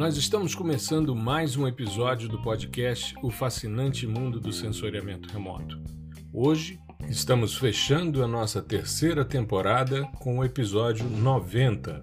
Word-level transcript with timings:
Nós 0.00 0.16
estamos 0.16 0.54
começando 0.54 1.14
mais 1.14 1.58
um 1.58 1.68
episódio 1.68 2.26
do 2.26 2.40
podcast 2.40 3.14
O 3.22 3.30
Fascinante 3.30 4.06
Mundo 4.06 4.40
do 4.40 4.50
Sensoriamento 4.50 5.28
Remoto. 5.28 5.78
Hoje 6.32 6.80
estamos 7.06 7.54
fechando 7.54 8.24
a 8.24 8.26
nossa 8.26 8.62
terceira 8.62 9.26
temporada 9.26 10.06
com 10.18 10.38
o 10.38 10.44
episódio 10.44 11.04
90 11.04 12.02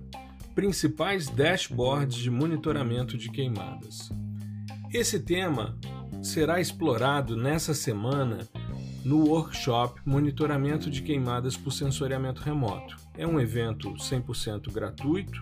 Principais 0.53 1.27
dashboards 1.27 2.19
de 2.19 2.29
monitoramento 2.29 3.17
de 3.17 3.31
queimadas. 3.31 4.11
Esse 4.93 5.19
tema 5.19 5.75
será 6.21 6.61
explorado 6.61 7.35
nessa 7.35 7.73
semana 7.73 8.47
no 9.03 9.27
workshop 9.27 9.99
Monitoramento 10.05 10.91
de 10.91 11.01
Queimadas 11.01 11.57
por 11.57 11.71
Sensoriamento 11.71 12.43
Remoto. 12.43 12.95
É 13.17 13.25
um 13.25 13.39
evento 13.39 13.91
100% 13.95 14.71
gratuito, 14.71 15.41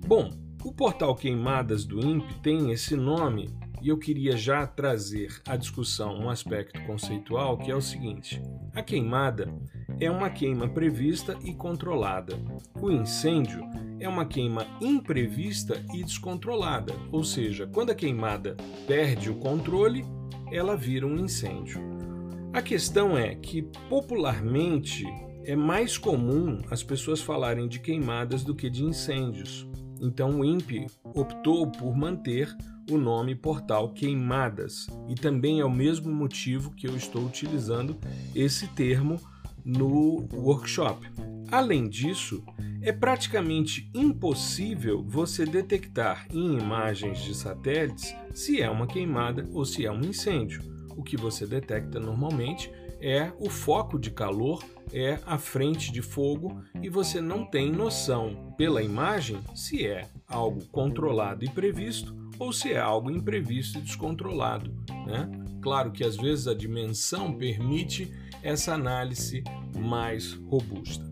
Bom, 0.07 0.31
o 0.65 0.73
portal 0.73 1.15
Queimadas 1.15 1.85
do 1.85 2.01
INPE 2.01 2.35
tem 2.41 2.71
esse 2.71 2.95
nome 2.95 3.51
e 3.83 3.89
eu 3.89 3.99
queria 3.99 4.37
já 4.37 4.65
trazer 4.65 5.43
à 5.47 5.57
discussão 5.57 6.15
um 6.15 6.31
aspecto 6.31 6.81
conceitual 6.87 7.59
que 7.59 7.71
é 7.71 7.75
o 7.75 7.81
seguinte: 7.81 8.41
a 8.73 8.83
queimada 8.83 9.53
é 9.99 10.11
uma 10.11 10.31
queima 10.31 10.69
prevista 10.69 11.37
e 11.45 11.53
controlada. 11.53 12.39
O 12.81 12.91
incêndio 12.91 13.61
é 13.99 14.09
uma 14.09 14.25
queima 14.25 14.67
imprevista 14.81 15.85
e 15.93 16.05
descontrolada, 16.05 16.95
ou 17.11 17.25
seja, 17.25 17.67
quando 17.67 17.91
a 17.91 17.95
queimada 17.95 18.57
perde 18.87 19.31
o 19.31 19.37
controle, 19.37 20.05
ela 20.51 20.77
vira 20.77 21.07
um 21.07 21.19
incêndio. 21.19 21.81
A 22.53 22.61
questão 22.61 23.17
é 23.17 23.35
que, 23.35 23.63
popularmente, 23.89 25.07
é 25.45 25.57
mais 25.57 25.99
comum 25.99 26.61
as 26.71 26.83
pessoas 26.83 27.21
falarem 27.21 27.67
de 27.67 27.81
queimadas 27.81 28.45
do 28.45 28.55
que 28.55 28.69
de 28.69 28.85
incêndios. 28.85 29.67
Então 30.03 30.41
o 30.41 30.45
INPE 30.45 30.87
optou 31.15 31.71
por 31.71 31.97
manter 31.97 32.55
o 32.91 32.99
nome 32.99 33.37
portal 33.37 33.91
Queimadas 33.91 34.89
e 35.09 35.15
também 35.15 35.61
é 35.61 35.65
o 35.65 35.71
mesmo 35.71 36.13
motivo 36.13 36.75
que 36.75 36.89
eu 36.89 36.97
estou 36.97 37.25
utilizando 37.25 37.97
esse 38.35 38.67
termo 38.67 39.21
no 39.65 40.29
workshop. 40.35 41.09
Além 41.53 41.89
disso, 41.89 42.45
é 42.81 42.91
praticamente 42.91 43.89
impossível 43.95 45.05
você 45.07 45.47
detectar 45.47 46.27
em 46.33 46.59
imagens 46.59 47.23
de 47.23 47.33
satélites 47.33 48.13
se 48.35 48.61
é 48.61 48.69
uma 48.69 48.89
queimada 48.89 49.49
ou 49.53 49.65
se 49.65 49.87
é 49.87 49.93
um 49.93 50.01
incêndio 50.01 50.73
o 50.97 51.03
que 51.03 51.17
você 51.17 51.47
detecta 51.47 51.99
normalmente 51.99 52.71
é 53.03 53.33
o 53.41 53.51
foco 53.51 53.99
de 53.99 54.13
calor, 54.13 54.63
é 54.93 55.19
a 55.27 55.37
frente 55.37 55.91
de 55.91 56.01
fogo 56.01 56.63
e 56.81 56.89
você 56.89 57.21
não 57.21 57.45
tem 57.45 57.71
noção 57.71 58.55
pela 58.57 58.81
imagem 58.81 59.41
se 59.57 59.85
é 59.85 60.09
algo 60.29 60.65
controlado 60.67 61.45
e 61.45 61.51
previsto 61.51 62.17
ou 62.39 62.53
se 62.53 62.73
é 62.73 62.79
algo 62.79 63.11
imprevisto 63.11 63.79
e 63.79 63.83
descontrolado. 63.83 64.73
Né? 65.07 65.29
Claro 65.61 65.91
que 65.91 66.05
às 66.05 66.17
vezes 66.17 66.47
a 66.47 66.55
dimensão 66.55 67.35
permite 67.35 68.13
essa 68.41 68.75
análise 68.75 69.43
mais 69.77 70.33
robusta. 70.33 71.11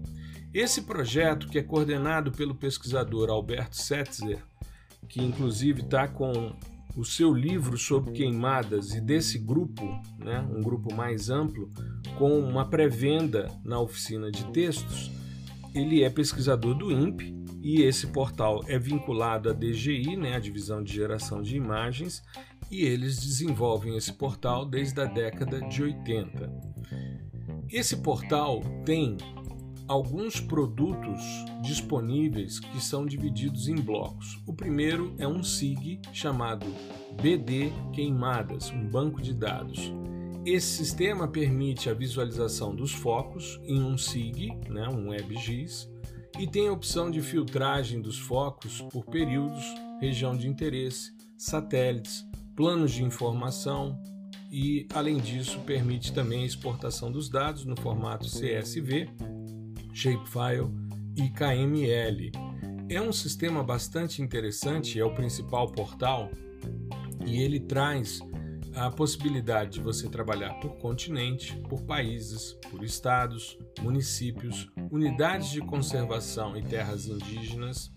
Esse 0.54 0.82
projeto, 0.82 1.48
que 1.48 1.58
é 1.58 1.62
coordenado 1.62 2.32
pelo 2.32 2.54
pesquisador 2.54 3.30
Alberto 3.30 3.76
Setzer, 3.76 4.42
que 5.08 5.22
inclusive 5.22 5.82
está 5.82 6.06
com 6.06 6.52
o 6.96 7.04
seu 7.04 7.32
livro 7.32 7.78
sobre 7.78 8.12
queimadas 8.12 8.94
e 8.94 9.00
desse 9.00 9.38
grupo, 9.38 9.84
né, 10.18 10.46
um 10.54 10.60
grupo 10.60 10.94
mais 10.94 11.30
amplo, 11.30 11.70
com 12.18 12.38
uma 12.38 12.68
pré-venda 12.68 13.50
na 13.64 13.80
oficina 13.80 14.30
de 14.30 14.44
textos, 14.52 15.10
ele 15.74 16.02
é 16.02 16.10
pesquisador 16.10 16.74
do 16.74 16.90
INPE 16.90 17.34
e 17.62 17.82
esse 17.82 18.06
portal 18.08 18.62
é 18.66 18.78
vinculado 18.78 19.50
à 19.50 19.52
DGI, 19.52 20.16
né, 20.16 20.34
a 20.34 20.40
Divisão 20.40 20.82
de 20.82 20.94
Geração 20.94 21.42
de 21.42 21.56
Imagens, 21.56 22.22
e 22.70 22.82
eles 22.82 23.18
desenvolvem 23.18 23.96
esse 23.96 24.12
portal 24.12 24.64
desde 24.64 25.00
a 25.00 25.04
década 25.04 25.60
de 25.60 25.82
80. 25.82 26.52
Esse 27.68 27.96
portal 27.98 28.60
tem 28.84 29.16
alguns 29.90 30.38
produtos 30.38 31.20
disponíveis 31.60 32.60
que 32.60 32.80
são 32.80 33.04
divididos 33.04 33.66
em 33.66 33.74
blocos. 33.74 34.40
O 34.46 34.52
primeiro 34.52 35.12
é 35.18 35.26
um 35.26 35.42
SIG 35.42 36.00
chamado 36.12 36.64
BD 37.20 37.72
Queimadas, 37.92 38.70
um 38.70 38.86
banco 38.86 39.20
de 39.20 39.34
dados. 39.34 39.92
Esse 40.46 40.76
sistema 40.76 41.26
permite 41.26 41.90
a 41.90 41.94
visualização 41.94 42.72
dos 42.72 42.92
focos 42.92 43.60
em 43.64 43.82
um 43.82 43.98
SIG, 43.98 44.54
né, 44.68 44.88
um 44.88 45.08
WebGIS, 45.08 45.90
e 46.38 46.46
tem 46.46 46.68
a 46.68 46.72
opção 46.72 47.10
de 47.10 47.20
filtragem 47.20 48.00
dos 48.00 48.16
focos 48.16 48.80
por 48.92 49.04
períodos, 49.06 49.64
região 50.00 50.36
de 50.36 50.46
interesse, 50.46 51.10
satélites, 51.36 52.24
planos 52.54 52.92
de 52.92 53.02
informação 53.02 54.00
e, 54.52 54.86
além 54.94 55.18
disso, 55.18 55.58
permite 55.66 56.12
também 56.12 56.44
a 56.44 56.46
exportação 56.46 57.10
dos 57.10 57.28
dados 57.28 57.64
no 57.64 57.74
formato 57.76 58.28
CSV 58.28 59.08
Shapefile 60.00 60.70
e 61.14 61.28
KML. 61.28 62.32
É 62.88 63.02
um 63.02 63.12
sistema 63.12 63.62
bastante 63.62 64.22
interessante, 64.22 64.98
é 64.98 65.04
o 65.04 65.14
principal 65.14 65.70
portal 65.70 66.30
e 67.26 67.42
ele 67.42 67.60
traz 67.60 68.18
a 68.74 68.90
possibilidade 68.90 69.72
de 69.72 69.80
você 69.82 70.08
trabalhar 70.08 70.54
por 70.54 70.78
continente, 70.78 71.54
por 71.68 71.82
países, 71.82 72.54
por 72.70 72.82
estados, 72.82 73.58
municípios, 73.82 74.70
unidades 74.90 75.50
de 75.50 75.60
conservação 75.60 76.56
e 76.56 76.62
terras 76.62 77.04
indígenas. 77.04 77.92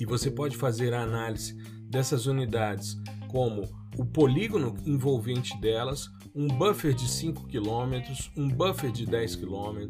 E 0.00 0.04
você 0.04 0.32
pode 0.32 0.56
fazer 0.56 0.92
a 0.94 1.02
análise 1.02 1.56
dessas 1.88 2.26
unidades 2.26 3.00
como 3.28 3.62
o 3.96 4.04
polígono 4.04 4.74
envolvente 4.84 5.56
delas, 5.60 6.10
um 6.34 6.48
buffer 6.48 6.92
de 6.92 7.08
5 7.08 7.46
km, 7.46 8.02
um 8.36 8.48
buffer 8.48 8.90
de 8.90 9.06
10 9.06 9.36
km, 9.36 9.88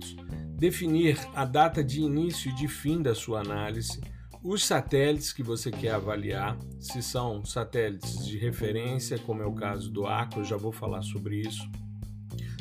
definir 0.60 1.18
a 1.34 1.46
data 1.46 1.82
de 1.82 2.02
início 2.02 2.50
e 2.50 2.54
de 2.54 2.68
fim 2.68 3.00
da 3.00 3.14
sua 3.14 3.40
análise, 3.40 3.98
os 4.42 4.62
satélites 4.62 5.32
que 5.32 5.42
você 5.42 5.70
quer 5.70 5.92
avaliar, 5.92 6.58
se 6.78 7.02
são 7.02 7.42
satélites 7.46 8.26
de 8.26 8.36
referência, 8.36 9.18
como 9.18 9.42
é 9.42 9.46
o 9.46 9.54
caso 9.54 9.90
do 9.90 10.06
Aqua, 10.06 10.40
eu 10.40 10.44
já 10.44 10.58
vou 10.58 10.70
falar 10.70 11.00
sobre 11.00 11.40
isso, 11.40 11.66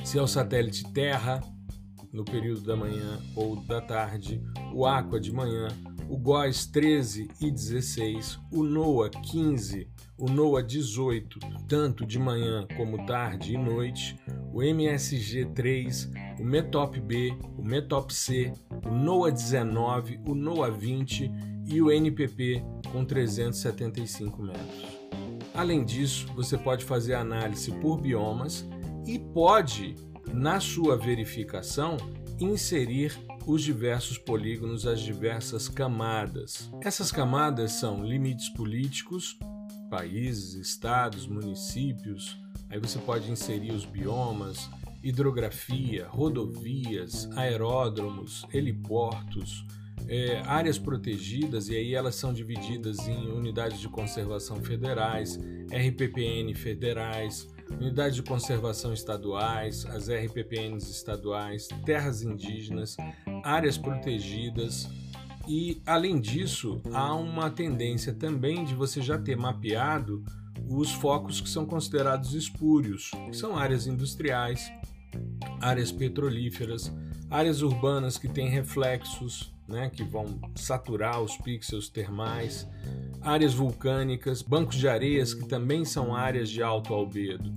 se 0.06 0.18
é 0.18 0.22
o 0.22 0.28
satélite 0.28 0.90
Terra, 0.94 1.42
no 2.13 2.24
período 2.24 2.62
da 2.62 2.75
manhã 2.75 3.19
ou 3.36 3.57
da 3.57 3.81
tarde, 3.81 4.42
o 4.74 4.86
Aqua 4.86 5.19
de 5.19 5.34
manhã, 5.34 5.68
o 6.10 6.18
GOES 6.18 6.68
13 6.68 7.30
e 7.42 7.51
16, 7.51 8.40
o 8.50 8.63
NOAA 8.63 9.10
15, 9.10 9.88
o 10.19 10.30
NOAA 10.30 10.62
18, 10.62 11.39
tanto 11.68 12.06
de 12.06 12.19
manhã 12.19 12.68
como 12.75 13.06
tarde 13.06 13.54
e 13.54 13.57
noite, 13.57 14.18
o 14.54 14.62
MSG 14.62 15.45
3, 15.56 16.12
o 16.39 16.44
METOP 16.44 17.00
B, 17.00 17.33
o 17.57 17.63
METOP 17.63 18.13
C, 18.13 18.51
o 18.86 18.89
NOAA 18.89 19.31
19, 19.31 20.19
o 20.27 20.36
NOAA 20.36 20.71
20 20.71 21.31
e 21.68 21.81
o 21.81 21.92
NPP 21.92 22.63
com 22.92 23.06
375 23.06 24.42
metros. 24.42 25.00
Além 25.54 25.86
disso, 25.86 26.27
você 26.36 26.57
pode 26.57 26.83
fazer 26.83 27.13
análise 27.13 27.72
por 27.72 28.00
biomas 28.00 28.68
e 29.06 29.18
pode, 29.18 29.95
na 30.33 30.60
sua 30.60 30.98
verificação, 30.98 31.98
inserir 32.39 33.18
os 33.45 33.63
diversos 33.63 34.18
polígonos, 34.18 34.86
as 34.86 35.00
diversas 35.00 35.68
camadas. 35.68 36.72
Essas 36.81 37.12
camadas 37.12 37.74
são 37.74 38.04
limites 38.04 38.50
políticos, 38.50 39.38
países, 39.89 40.53
estados, 40.53 41.27
municípios. 41.27 42.38
Aí 42.69 42.80
você 42.80 43.00
pode 43.00 43.31
inserir 43.31 43.71
os 43.71 43.86
biomas, 43.86 44.69
hidrografia, 45.03 46.07
rodovias, 46.07 47.30
aeródromos, 47.36 48.45
heliportos, 48.53 49.65
é, 50.07 50.39
áreas 50.45 50.77
protegidas, 50.77 51.69
e 51.69 51.75
aí 51.75 51.94
elas 51.94 52.15
são 52.15 52.33
divididas 52.33 53.00
em 53.07 53.27
unidades 53.31 53.80
de 53.80 53.88
conservação 53.88 54.57
federais, 54.63 55.38
RPPN 55.71 56.53
federais, 56.56 57.47
unidades 57.69 58.15
de 58.15 58.24
conservação 58.24 58.94
estaduais, 58.94 59.86
as 59.86 60.09
RPPNs 60.09 60.89
estaduais, 60.89 61.68
terras 61.86 62.24
indígenas, 62.24 62.97
áreas 63.44 63.77
protegidas. 63.77 64.89
E 65.50 65.81
além 65.84 66.22
disso, 66.22 66.80
há 66.94 67.16
uma 67.16 67.50
tendência 67.50 68.13
também 68.13 68.63
de 68.63 68.75
você 68.75 69.01
já 69.01 69.18
ter 69.18 69.36
mapeado 69.36 70.24
os 70.69 70.92
focos 70.92 71.42
que 71.42 71.50
são 71.50 71.66
considerados 71.66 72.36
espúrios, 72.36 73.10
que 73.25 73.36
são 73.36 73.57
áreas 73.57 73.88
industriais, 73.88 74.72
áreas 75.60 75.92
petrolíferas, 75.92 76.94
áreas 77.31 77.63
urbanas 77.63 78.16
que 78.16 78.28
têm 78.28 78.48
reflexos, 78.48 79.51
né, 79.68 79.90
que 79.90 80.04
vão 80.04 80.40
saturar 80.54 81.19
os 81.19 81.36
pixels 81.38 81.90
termais, 81.90 82.68
áreas 83.19 83.56
vulcânicas, 83.56 84.44
bancos 84.44 84.75
de 84.75 84.88
areias 84.88 85.34
que 85.34 85.48
também 85.48 85.84
são 85.84 86.16
áreas 86.16 86.48
de 86.48 86.62
alto 86.62 86.94
albedo. 86.94 87.51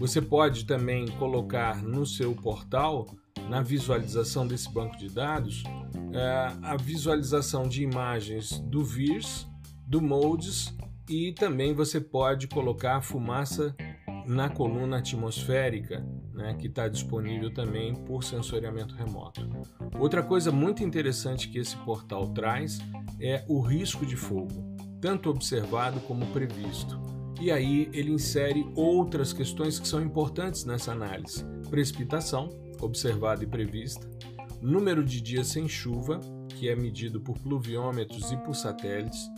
Você 0.00 0.22
pode 0.22 0.64
também 0.64 1.06
colocar 1.18 1.82
no 1.82 2.06
seu 2.06 2.34
portal, 2.34 3.06
na 3.48 3.62
visualização 3.62 4.46
desse 4.46 4.70
banco 4.72 4.96
de 4.96 5.08
dados, 5.08 5.62
é, 6.12 6.52
a 6.62 6.76
visualização 6.76 7.68
de 7.68 7.82
imagens 7.82 8.58
do 8.58 8.84
VIRS, 8.84 9.46
do 9.86 10.00
MODES 10.00 10.74
e 11.08 11.32
também 11.32 11.74
você 11.74 12.00
pode 12.00 12.48
colocar 12.48 12.96
a 12.96 13.02
fumaça 13.02 13.74
na 14.26 14.48
coluna 14.48 14.98
atmosférica, 14.98 16.04
né, 16.32 16.54
que 16.54 16.66
está 16.66 16.88
disponível 16.88 17.52
também 17.52 17.94
por 17.94 18.24
sensoriamento 18.24 18.94
remoto. 18.94 19.46
Outra 19.98 20.22
coisa 20.22 20.50
muito 20.50 20.82
interessante 20.82 21.48
que 21.48 21.58
esse 21.58 21.76
portal 21.78 22.28
traz 22.28 22.78
é 23.20 23.44
o 23.48 23.60
risco 23.60 24.06
de 24.06 24.16
fogo, 24.16 24.76
tanto 25.00 25.28
observado 25.28 26.00
como 26.00 26.26
previsto. 26.26 26.98
E 27.40 27.50
aí 27.50 27.90
ele 27.92 28.12
insere 28.12 28.66
outras 28.74 29.32
questões 29.32 29.78
que 29.78 29.86
são 29.86 30.00
importantes 30.00 30.64
nessa 30.64 30.92
análise: 30.92 31.44
precipitação, 31.68 32.48
observada 32.84 33.44
e 33.44 33.46
prevista, 33.46 34.08
número 34.60 35.04
de 35.04 35.20
dias 35.20 35.48
sem 35.48 35.68
chuva, 35.68 36.20
que 36.48 36.68
é 36.68 36.76
medido 36.76 37.20
por 37.20 37.38
pluviômetros 37.38 38.30
e 38.30 38.36
por 38.38 38.54
satélites, 38.54 39.28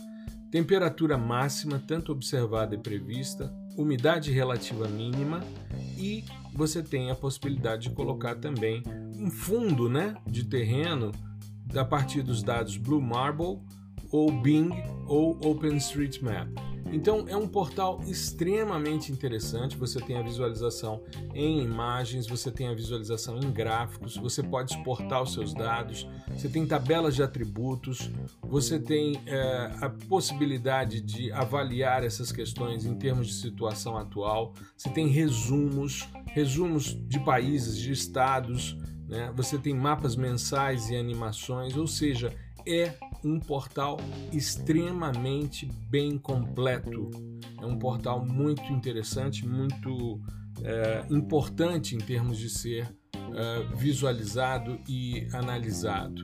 temperatura 0.51 1.17
máxima, 1.17 1.81
tanto 1.85 2.11
observada 2.11 2.75
e 2.75 2.77
prevista, 2.77 3.53
umidade 3.77 4.31
relativa 4.31 4.87
mínima 4.87 5.43
e 5.97 6.23
você 6.53 6.81
tem 6.81 7.11
a 7.11 7.15
possibilidade 7.15 7.89
de 7.89 7.95
colocar 7.95 8.35
também 8.35 8.81
um 9.15 9.29
fundo 9.29 9.89
né, 9.89 10.15
de 10.25 10.43
terreno 10.43 11.11
a 11.75 11.85
partir 11.85 12.21
dos 12.23 12.41
dados 12.41 12.77
Blue 12.77 13.01
Marble 13.01 13.59
ou 14.11 14.31
Bing 14.31 14.71
ou 15.05 15.37
OpenStreetMap. 15.43 16.47
Então 16.91 17.25
é 17.27 17.35
um 17.35 17.47
portal 17.47 18.01
extremamente 18.07 19.11
interessante. 19.11 19.77
Você 19.77 19.99
tem 19.99 20.17
a 20.17 20.21
visualização 20.21 21.01
em 21.33 21.63
imagens, 21.63 22.27
você 22.27 22.51
tem 22.51 22.67
a 22.67 22.73
visualização 22.73 23.37
em 23.39 23.51
gráficos, 23.51 24.15
você 24.17 24.41
pode 24.41 24.73
exportar 24.73 25.21
os 25.21 25.33
seus 25.33 25.53
dados, 25.53 26.07
você 26.29 26.47
tem 26.47 26.65
tabelas 26.65 27.15
de 27.15 27.23
atributos, 27.23 28.09
você 28.41 28.79
tem 28.79 29.21
é, 29.25 29.71
a 29.81 29.89
possibilidade 29.89 31.01
de 31.01 31.31
avaliar 31.31 32.03
essas 32.03 32.31
questões 32.31 32.85
em 32.85 32.95
termos 32.95 33.27
de 33.27 33.33
situação 33.33 33.97
atual, 33.97 34.53
você 34.75 34.89
tem 34.89 35.07
resumos, 35.07 36.07
resumos 36.27 36.97
de 37.07 37.19
países, 37.19 37.77
de 37.77 37.91
estados, 37.91 38.77
né? 39.07 39.31
você 39.35 39.57
tem 39.57 39.73
mapas 39.73 40.15
mensais 40.15 40.89
e 40.89 40.95
animações, 40.95 41.75
ou 41.75 41.87
seja, 41.87 42.33
é 42.67 42.97
um 43.23 43.39
portal 43.39 43.97
extremamente 44.31 45.65
bem 45.89 46.17
completo. 46.17 47.09
É 47.61 47.65
um 47.65 47.77
portal 47.77 48.25
muito 48.25 48.63
interessante, 48.71 49.47
muito 49.47 50.21
é, 50.63 51.05
importante 51.09 51.95
em 51.95 51.99
termos 51.99 52.37
de 52.37 52.49
ser 52.49 52.87
é, 53.15 53.75
visualizado 53.75 54.79
e 54.87 55.27
analisado. 55.33 56.23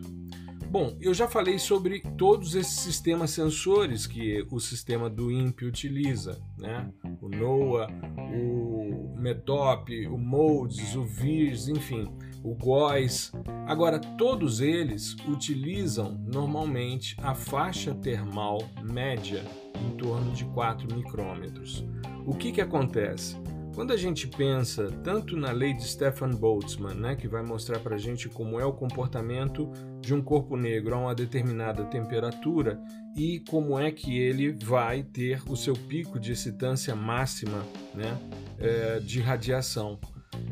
Bom, 0.70 0.98
eu 1.00 1.14
já 1.14 1.28
falei 1.28 1.60
sobre 1.60 2.00
todos 2.18 2.56
esses 2.56 2.80
sistemas 2.80 3.30
sensores 3.30 4.08
que 4.08 4.44
o 4.50 4.60
sistema 4.60 5.08
do 5.08 5.32
INPE 5.32 5.66
utiliza, 5.66 6.42
né? 6.58 6.92
O 7.22 7.30
NOAA, 7.30 7.88
o 8.36 9.16
METOP, 9.20 10.08
o 10.08 10.18
MODES, 10.18 10.96
o 10.96 11.06
VIRS, 11.06 11.68
enfim 11.68 12.10
o 12.44 12.54
GOES. 12.54 13.32
Agora, 13.66 14.00
todos 14.00 14.60
eles 14.60 15.16
utilizam 15.28 16.20
normalmente 16.26 17.16
a 17.22 17.34
faixa 17.34 17.96
termal 17.96 18.60
média 18.84 19.44
em 19.76 19.96
torno 19.98 20.32
de 20.32 20.46
4 20.46 20.94
micrômetros. 20.94 21.86
O 22.26 22.34
que, 22.34 22.52
que 22.52 22.62
acontece? 22.62 23.38
Quando 23.74 23.92
a 23.92 23.98
gente 23.98 24.28
pensa 24.28 24.92
tanto 25.04 25.36
na 25.36 25.52
lei 25.52 25.74
de 25.74 25.84
Stefan 25.84 26.30
Boltzmann, 26.30 26.94
né, 26.94 27.16
que 27.16 27.28
vai 27.28 27.42
mostrar 27.42 27.80
para 27.80 27.96
a 27.96 27.98
gente 27.98 28.30
como 28.30 28.60
é 28.60 28.66
o 28.66 28.72
comportamento 28.72 29.72
de 30.00 30.14
um 30.14 30.22
corpo 30.22 30.56
negro 30.56 30.94
a 30.94 31.00
uma 31.00 31.16
determinada 31.16 31.84
temperatura 31.86 32.80
e 33.16 33.40
como 33.50 33.80
é 33.80 33.92
que 33.92 34.16
ele 34.20 34.52
vai 34.52 35.02
ter 35.02 35.42
o 35.50 35.56
seu 35.56 35.74
pico 35.74 36.20
de 36.20 36.34
excitância 36.34 36.96
máxima 36.96 37.66
né, 37.96 38.16
é, 38.60 39.00
de 39.00 39.20
radiação. 39.20 40.00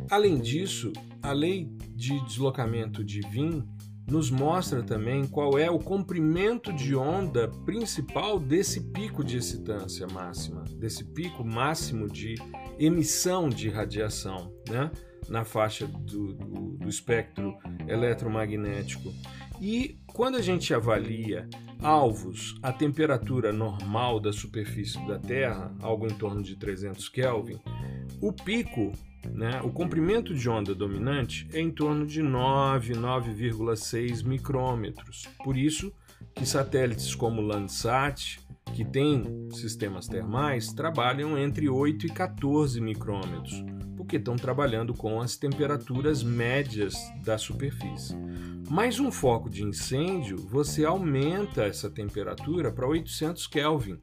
Além 0.10 0.40
disso, 0.40 0.92
a 1.22 1.32
lei 1.32 1.70
de 1.96 2.20
deslocamento 2.26 3.04
de 3.04 3.22
Wien 3.34 3.64
nos 4.08 4.30
mostra 4.30 4.84
também 4.84 5.26
qual 5.26 5.58
é 5.58 5.70
o 5.70 5.80
comprimento 5.80 6.74
de 6.74 6.96
onda 6.96 7.48
principal 7.66 8.40
desse 8.40 8.82
pico 8.92 9.24
de 9.24 9.38
excitância 9.38 10.06
máxima, 10.08 10.64
desse 10.76 11.04
pico 11.04 11.46
máximo 11.46 12.10
de 12.10 12.36
emissão 12.78 13.48
de 13.48 13.70
radiação 13.70 14.54
né? 14.68 14.92
na 15.30 15.46
faixa 15.46 15.88
do, 15.88 16.34
do, 16.34 16.78
do 16.78 16.90
espectro 16.90 17.58
eletromagnético. 17.88 19.14
E 19.62 20.00
quando 20.08 20.36
a 20.36 20.42
gente 20.42 20.74
avalia 20.74 21.48
alvos 21.80 22.56
a 22.62 22.74
temperatura 22.74 23.54
normal 23.54 24.20
da 24.20 24.34
superfície 24.34 25.00
da 25.08 25.20
Terra, 25.20 25.74
algo 25.80 26.06
em 26.06 26.16
torno 26.16 26.42
de 26.42 26.56
300 26.56 27.08
Kelvin, 27.08 27.60
o 28.20 28.34
pico 28.34 28.92
né? 29.30 29.62
O 29.64 29.72
comprimento 29.72 30.34
de 30.34 30.50
onda 30.50 30.74
dominante 30.74 31.48
é 31.54 31.60
em 31.60 31.72
torno 31.72 32.06
de 32.06 32.22
9, 32.22 32.94
9,6 32.94 34.24
micrômetros. 34.24 35.28
Por 35.44 35.58
isso 35.58 35.94
que 36.36 36.46
satélites 36.46 37.14
como 37.16 37.42
Landsat, 37.42 38.40
que 38.74 38.86
têm 38.86 39.50
sistemas 39.52 40.08
termais, 40.08 40.72
trabalham 40.72 41.38
entre 41.38 41.68
8 41.68 42.06
e 42.06 42.10
14 42.10 42.80
micrômetros, 42.80 43.64
porque 43.98 44.18
estão 44.18 44.36
trabalhando 44.36 44.94
com 44.94 45.20
as 45.20 45.36
temperaturas 45.36 46.24
médias 46.24 46.96
da 47.24 47.38
superfície. 47.38 48.16
Mais 48.70 49.00
um 49.00 49.12
foco 49.12 49.50
de 49.50 49.64
incêndio, 49.64 50.38
você 50.38 50.86
aumenta 50.86 51.64
essa 51.64 51.90
temperatura 51.90 52.72
para 52.72 52.88
800 52.88 53.48
Kelvin. 53.48 54.00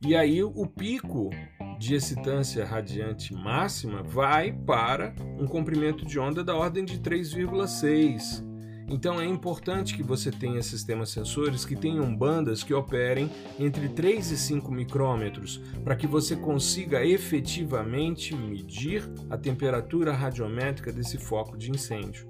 E 0.00 0.14
aí 0.14 0.42
o 0.42 0.66
pico 0.66 1.30
de 1.78 1.94
excitância 1.94 2.64
radiante 2.64 3.32
máxima 3.32 4.02
vai 4.02 4.52
para 4.52 5.14
um 5.38 5.46
comprimento 5.46 6.04
de 6.04 6.18
onda 6.18 6.42
da 6.42 6.54
ordem 6.54 6.84
de 6.84 6.98
3,6. 6.98 8.46
Então 8.90 9.20
é 9.20 9.26
importante 9.26 9.94
que 9.94 10.02
você 10.02 10.30
tenha 10.30 10.62
sistemas 10.62 11.10
sensores 11.10 11.64
que 11.64 11.76
tenham 11.76 12.16
bandas 12.16 12.62
que 12.62 12.72
operem 12.72 13.30
entre 13.58 13.88
3 13.90 14.30
e 14.30 14.36
5 14.36 14.72
micrômetros, 14.72 15.60
para 15.84 15.94
que 15.94 16.06
você 16.06 16.34
consiga 16.34 17.04
efetivamente 17.04 18.34
medir 18.34 19.04
a 19.28 19.36
temperatura 19.36 20.12
radiométrica 20.12 20.90
desse 20.90 21.18
foco 21.18 21.56
de 21.56 21.70
incêndio. 21.70 22.26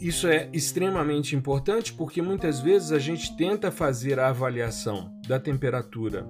isso 0.00 0.26
é 0.26 0.48
extremamente 0.52 1.36
importante 1.36 1.92
porque 1.92 2.20
muitas 2.20 2.58
vezes 2.60 2.90
a 2.90 2.98
gente 2.98 3.36
tenta 3.36 3.70
fazer 3.70 4.18
a 4.18 4.30
avaliação 4.30 5.12
da 5.28 5.38
temperatura 5.38 6.26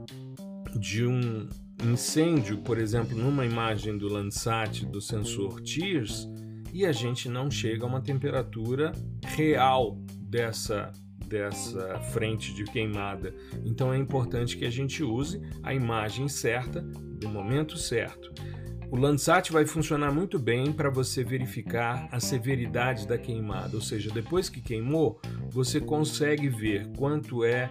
de 0.79 1.07
um 1.07 1.49
incêndio, 1.85 2.59
por 2.59 2.79
exemplo, 2.79 3.17
numa 3.17 3.45
imagem 3.45 3.97
do 3.97 4.09
Landsat 4.09 4.87
do 4.87 5.01
sensor 5.01 5.61
TIRS, 5.61 6.29
e 6.73 6.87
a 6.87 6.93
gente 6.93 7.29
não 7.29 7.51
chega 7.51 7.85
a 7.85 7.89
uma 7.89 8.01
temperatura 8.01 8.93
real 9.25 9.99
dessa 10.21 10.93
dessa 11.33 11.99
frente 12.13 12.53
de 12.53 12.65
queimada. 12.65 13.35
Então 13.65 13.91
é 13.91 13.97
importante 13.97 14.55
que 14.55 14.67
a 14.67 14.71
gente 14.71 15.03
use 15.03 15.41
a 15.63 15.73
imagem 15.73 16.29
certa 16.29 16.83
do 16.83 17.27
momento 17.27 17.79
certo. 17.79 18.31
O 18.91 18.97
Landsat 18.99 19.51
vai 19.51 19.65
funcionar 19.65 20.13
muito 20.13 20.39
bem 20.39 20.71
para 20.71 20.91
você 20.91 21.25
verificar 21.25 22.07
a 22.13 22.21
severidade 22.21 23.09
da 23.09 23.17
queimada, 23.17 23.75
ou 23.75 23.81
seja, 23.81 24.11
depois 24.11 24.51
que 24.51 24.61
queimou, 24.61 25.19
você 25.49 25.81
consegue 25.81 26.51
ver 26.51 26.89
quanto 26.99 27.43
é 27.43 27.71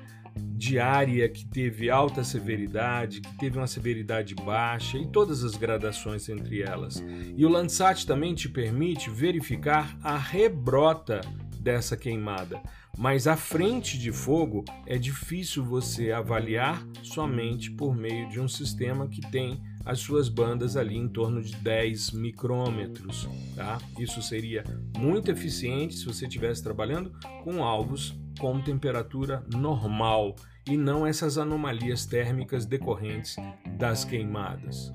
de 0.61 0.77
área 0.77 1.27
que 1.27 1.43
teve 1.43 1.89
alta 1.89 2.23
severidade, 2.23 3.19
que 3.19 3.35
teve 3.39 3.57
uma 3.57 3.65
severidade 3.65 4.35
baixa 4.35 4.95
e 4.95 5.07
todas 5.07 5.43
as 5.43 5.55
gradações 5.55 6.29
entre 6.29 6.61
elas. 6.61 7.03
E 7.35 7.43
o 7.43 7.49
Landsat 7.49 8.05
também 8.05 8.35
te 8.35 8.47
permite 8.47 9.09
verificar 9.09 9.97
a 10.03 10.15
rebrota 10.15 11.21
dessa 11.59 11.97
queimada, 11.97 12.61
mas 12.95 13.25
a 13.25 13.35
frente 13.35 13.97
de 13.97 14.11
fogo 14.11 14.63
é 14.85 14.99
difícil 14.99 15.63
você 15.63 16.11
avaliar 16.11 16.85
somente 17.01 17.71
por 17.71 17.95
meio 17.95 18.29
de 18.29 18.39
um 18.39 18.47
sistema 18.47 19.07
que 19.07 19.21
tem 19.31 19.59
as 19.83 19.99
suas 19.99 20.29
bandas 20.29 20.77
ali 20.77 20.95
em 20.95 21.07
torno 21.07 21.41
de 21.41 21.55
10 21.55 22.11
micrômetros. 22.11 23.27
Tá? 23.55 23.79
Isso 23.97 24.21
seria 24.21 24.63
muito 24.95 25.31
eficiente 25.31 25.95
se 25.95 26.05
você 26.05 26.27
estivesse 26.27 26.61
trabalhando 26.61 27.11
com 27.43 27.63
alvos 27.63 28.15
com 28.39 28.61
temperatura 28.61 29.43
normal 29.51 30.35
e 30.71 30.77
não 30.77 31.05
essas 31.05 31.37
anomalias 31.37 32.05
térmicas 32.05 32.65
decorrentes 32.65 33.35
das 33.77 34.05
queimadas. 34.05 34.93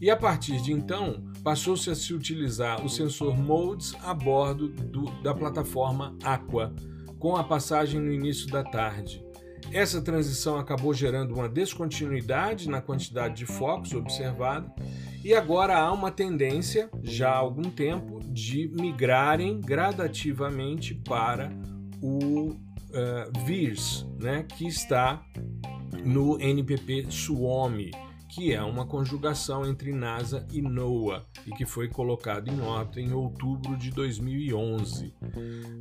E 0.00 0.10
a 0.10 0.16
partir 0.16 0.60
de 0.60 0.72
então, 0.72 1.22
passou-se 1.44 1.88
a 1.88 1.94
se 1.94 2.12
utilizar 2.12 2.84
o 2.84 2.88
sensor 2.88 3.38
MODES 3.38 3.94
a 4.02 4.12
bordo 4.12 4.66
do, 4.66 5.04
da 5.22 5.32
plataforma 5.32 6.16
Aqua, 6.24 6.74
com 7.16 7.36
a 7.36 7.44
passagem 7.44 8.00
no 8.00 8.10
início 8.10 8.48
da 8.48 8.64
tarde. 8.64 9.24
Essa 9.72 10.02
transição 10.02 10.58
acabou 10.58 10.92
gerando 10.92 11.32
uma 11.32 11.48
descontinuidade 11.48 12.68
na 12.68 12.80
quantidade 12.80 13.36
de 13.36 13.46
focos 13.46 13.92
observada 13.92 14.68
e 15.24 15.34
agora 15.34 15.78
há 15.78 15.90
uma 15.90 16.10
tendência, 16.10 16.90
já 17.02 17.30
há 17.30 17.36
algum 17.36 17.70
tempo, 17.70 18.20
de 18.26 18.68
migrarem 18.68 19.58
gradativamente 19.58 20.94
para 20.94 21.50
o 22.02 22.50
uh, 22.50 23.44
VIRS, 23.46 24.06
né, 24.20 24.42
que 24.42 24.66
está 24.66 25.24
no 26.04 26.38
NPP 26.38 27.06
Suomi, 27.10 27.90
que 28.28 28.52
é 28.52 28.62
uma 28.62 28.84
conjugação 28.84 29.64
entre 29.64 29.92
NASA 29.92 30.46
e 30.52 30.60
NOAA 30.60 31.24
e 31.46 31.52
que 31.52 31.64
foi 31.64 31.88
colocado 31.88 32.48
em 32.50 32.60
órbita 32.60 33.00
em 33.00 33.12
outubro 33.12 33.76
de 33.78 33.90
2011. 33.90 35.14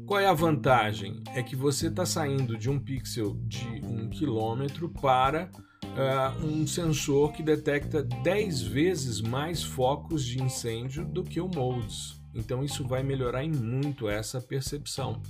Qual 0.05 0.19
é 0.19 0.27
a 0.27 0.33
vantagem? 0.33 1.21
É 1.35 1.41
que 1.41 1.55
você 1.55 1.87
está 1.87 2.05
saindo 2.05 2.55
de 2.55 2.69
um 2.69 2.79
pixel 2.79 3.35
de 3.47 3.81
um 3.83 4.07
quilômetro 4.07 4.87
para 4.87 5.49
uh, 5.83 6.45
um 6.45 6.65
sensor 6.65 7.31
que 7.31 7.43
detecta 7.43 8.01
10 8.01 8.61
vezes 8.61 9.21
mais 9.21 9.63
focos 9.63 10.25
de 10.25 10.41
incêndio 10.41 11.05
do 11.05 11.23
que 11.23 11.39
o 11.39 11.47
MODES. 11.47 12.21
Então 12.33 12.63
isso 12.63 12.83
vai 12.87 13.03
melhorar 13.03 13.43
em 13.43 13.51
muito 13.51 14.09
essa 14.09 14.41
percepção. 14.41 15.21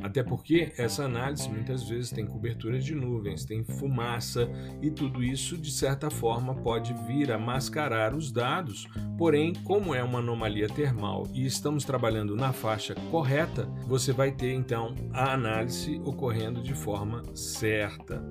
Até 0.00 0.22
porque 0.22 0.72
essa 0.76 1.04
análise 1.04 1.48
muitas 1.48 1.82
vezes 1.82 2.10
tem 2.10 2.26
cobertura 2.26 2.78
de 2.78 2.94
nuvens, 2.94 3.44
tem 3.44 3.64
fumaça 3.64 4.48
e 4.80 4.90
tudo 4.90 5.22
isso 5.22 5.56
de 5.58 5.70
certa 5.70 6.10
forma 6.10 6.54
pode 6.54 6.94
vir 7.06 7.32
a 7.32 7.38
mascarar 7.38 8.14
os 8.14 8.30
dados. 8.30 8.86
Porém, 9.18 9.52
como 9.64 9.94
é 9.94 10.02
uma 10.02 10.20
anomalia 10.20 10.68
termal 10.68 11.26
e 11.34 11.44
estamos 11.44 11.84
trabalhando 11.84 12.36
na 12.36 12.52
faixa 12.52 12.94
correta, 13.10 13.66
você 13.86 14.12
vai 14.12 14.30
ter 14.30 14.52
então 14.52 14.94
a 15.12 15.32
análise 15.32 16.00
ocorrendo 16.04 16.62
de 16.62 16.74
forma 16.74 17.22
certa. 17.34 18.22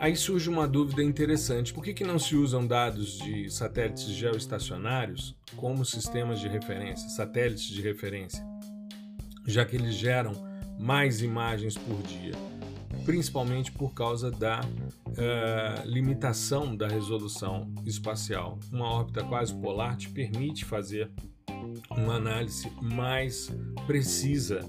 Aí 0.00 0.16
surge 0.16 0.48
uma 0.48 0.66
dúvida 0.66 1.04
interessante: 1.04 1.74
por 1.74 1.84
que, 1.84 1.92
que 1.92 2.04
não 2.04 2.18
se 2.18 2.34
usam 2.34 2.66
dados 2.66 3.18
de 3.18 3.50
satélites 3.50 4.04
geoestacionários 4.04 5.36
como 5.54 5.84
sistemas 5.84 6.40
de 6.40 6.48
referência, 6.48 7.06
satélites 7.10 7.66
de 7.66 7.82
referência, 7.82 8.42
já 9.46 9.62
que 9.66 9.76
eles 9.76 9.94
geram 9.94 10.32
mais 10.78 11.20
imagens 11.20 11.76
por 11.76 12.02
dia, 12.02 12.32
principalmente 13.04 13.70
por 13.70 13.92
causa 13.92 14.30
da 14.30 14.62
uh, 14.62 15.86
limitação 15.86 16.74
da 16.74 16.88
resolução 16.88 17.70
espacial. 17.84 18.58
Uma 18.72 18.90
órbita 18.90 19.22
quase 19.22 19.54
polar 19.54 19.98
te 19.98 20.08
permite 20.08 20.64
fazer 20.64 21.10
uma 21.90 22.14
análise 22.14 22.72
mais 22.80 23.52
precisa 23.86 24.60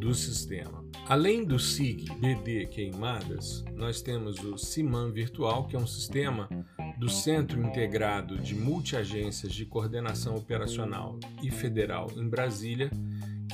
do 0.00 0.14
sistema. 0.14 0.87
Além 1.08 1.42
do 1.42 1.58
SIG 1.58 2.04
BD 2.16 2.66
queimadas, 2.66 3.64
nós 3.74 4.02
temos 4.02 4.44
o 4.44 4.58
CIMAN 4.58 5.10
virtual, 5.10 5.66
que 5.66 5.74
é 5.74 5.78
um 5.78 5.86
sistema 5.86 6.50
do 6.98 7.08
Centro 7.08 7.58
Integrado 7.64 8.38
de 8.38 8.54
Multiagências 8.54 9.54
de 9.54 9.64
Coordenação 9.64 10.36
Operacional 10.36 11.18
e 11.42 11.50
Federal 11.50 12.08
em 12.14 12.28
Brasília, 12.28 12.90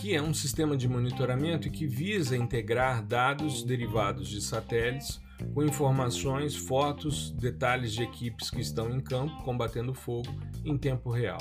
que 0.00 0.16
é 0.16 0.20
um 0.20 0.34
sistema 0.34 0.76
de 0.76 0.88
monitoramento 0.88 1.70
que 1.70 1.87
visa 1.87 2.37
integrar 2.37 3.06
dados 3.06 3.62
derivados 3.62 4.26
de 4.26 4.40
satélites 4.40 5.20
com 5.54 5.62
informações, 5.62 6.56
fotos, 6.56 7.30
detalhes 7.30 7.92
de 7.92 8.02
equipes 8.02 8.50
que 8.50 8.61
estão 8.61 8.90
em 8.90 8.99
campo 8.99 9.44
combatendo 9.44 9.94
fogo 9.94 10.28
em 10.64 10.76
tempo 10.76 11.08
real. 11.08 11.38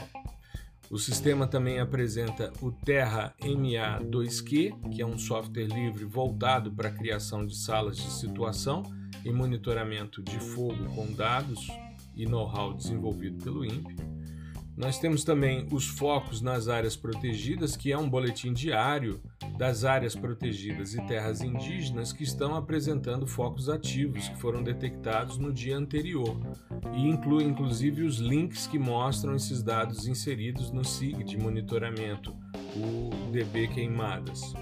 O 0.90 0.98
sistema 0.98 1.48
também 1.48 1.80
apresenta 1.80 2.52
o 2.62 2.72
Terra 2.72 3.34
MA2Q, 3.42 4.92
que 4.92 5.02
é 5.02 5.06
um 5.06 5.18
software 5.18 5.66
livre 5.66 6.06
voltado 6.06 6.72
para 6.72 6.90
a 6.90 6.92
criação 6.92 7.46
de 7.46 7.56
salas 7.56 7.98
de 7.98 8.12
situação 8.12 8.84
e 9.26 9.32
monitoramento 9.32 10.22
de 10.22 10.40
fogo 10.40 10.86
com 10.94 11.12
dados 11.12 11.68
e 12.16 12.26
know-how 12.26 12.74
desenvolvido 12.74 13.44
pelo 13.44 13.66
INPE. 13.66 13.96
Nós 14.76 14.98
temos 14.98 15.24
também 15.24 15.68
os 15.72 15.88
focos 15.88 16.42
nas 16.42 16.68
áreas 16.68 16.96
protegidas, 16.96 17.78
que 17.78 17.92
é 17.92 17.98
um 17.98 18.10
boletim 18.10 18.52
diário 18.52 19.22
das 19.58 19.84
áreas 19.84 20.16
protegidas 20.16 20.96
e 20.96 21.02
terras 21.06 21.42
indígenas 21.42 22.12
que 22.12 22.24
estão 22.24 22.56
apresentando 22.56 23.28
focos 23.28 23.70
ativos 23.70 24.28
que 24.28 24.40
foram 24.40 24.64
detectados 24.64 25.38
no 25.38 25.54
dia 25.54 25.78
anterior 25.78 26.36
e 26.96 27.08
inclui 27.08 27.44
inclusive 27.44 28.02
os 28.02 28.18
links 28.18 28.66
que 28.66 28.80
mostram 28.80 29.36
esses 29.36 29.62
dados 29.62 30.08
inseridos 30.08 30.72
no 30.72 30.84
SIG 30.84 31.24
de 31.24 31.38
monitoramento, 31.38 32.36
o 32.76 33.32
DB 33.32 33.68
Queimadas. 33.68 34.54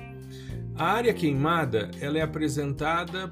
A 0.75 0.85
área 0.85 1.13
queimada 1.13 1.89
ela 2.01 2.17
é 2.17 2.21
apresentada 2.21 3.31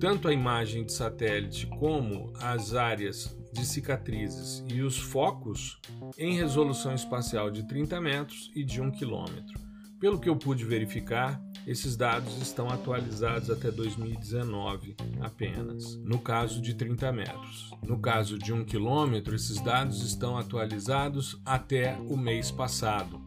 tanto 0.00 0.26
a 0.26 0.32
imagem 0.32 0.84
de 0.84 0.92
satélite 0.92 1.66
como 1.66 2.32
as 2.40 2.74
áreas 2.74 3.36
de 3.52 3.66
cicatrizes 3.66 4.64
e 4.68 4.80
os 4.80 4.98
focos 4.98 5.78
em 6.18 6.34
resolução 6.34 6.94
espacial 6.94 7.50
de 7.50 7.66
30 7.68 8.00
metros 8.00 8.50
e 8.54 8.64
de 8.64 8.80
1 8.80 8.90
quilômetro. 8.92 9.60
Pelo 10.00 10.18
que 10.18 10.28
eu 10.28 10.34
pude 10.34 10.64
verificar, 10.64 11.40
esses 11.64 11.96
dados 11.96 12.36
estão 12.42 12.68
atualizados 12.68 13.50
até 13.50 13.70
2019 13.70 14.96
apenas, 15.20 15.94
no 15.98 16.18
caso 16.18 16.60
de 16.60 16.74
30 16.74 17.12
metros. 17.12 17.70
No 17.86 18.00
caso 18.00 18.36
de 18.36 18.52
1 18.52 18.64
quilômetro, 18.64 19.36
esses 19.36 19.60
dados 19.60 20.02
estão 20.02 20.36
atualizados 20.36 21.40
até 21.44 21.96
o 22.08 22.16
mês 22.16 22.50
passado. 22.50 23.22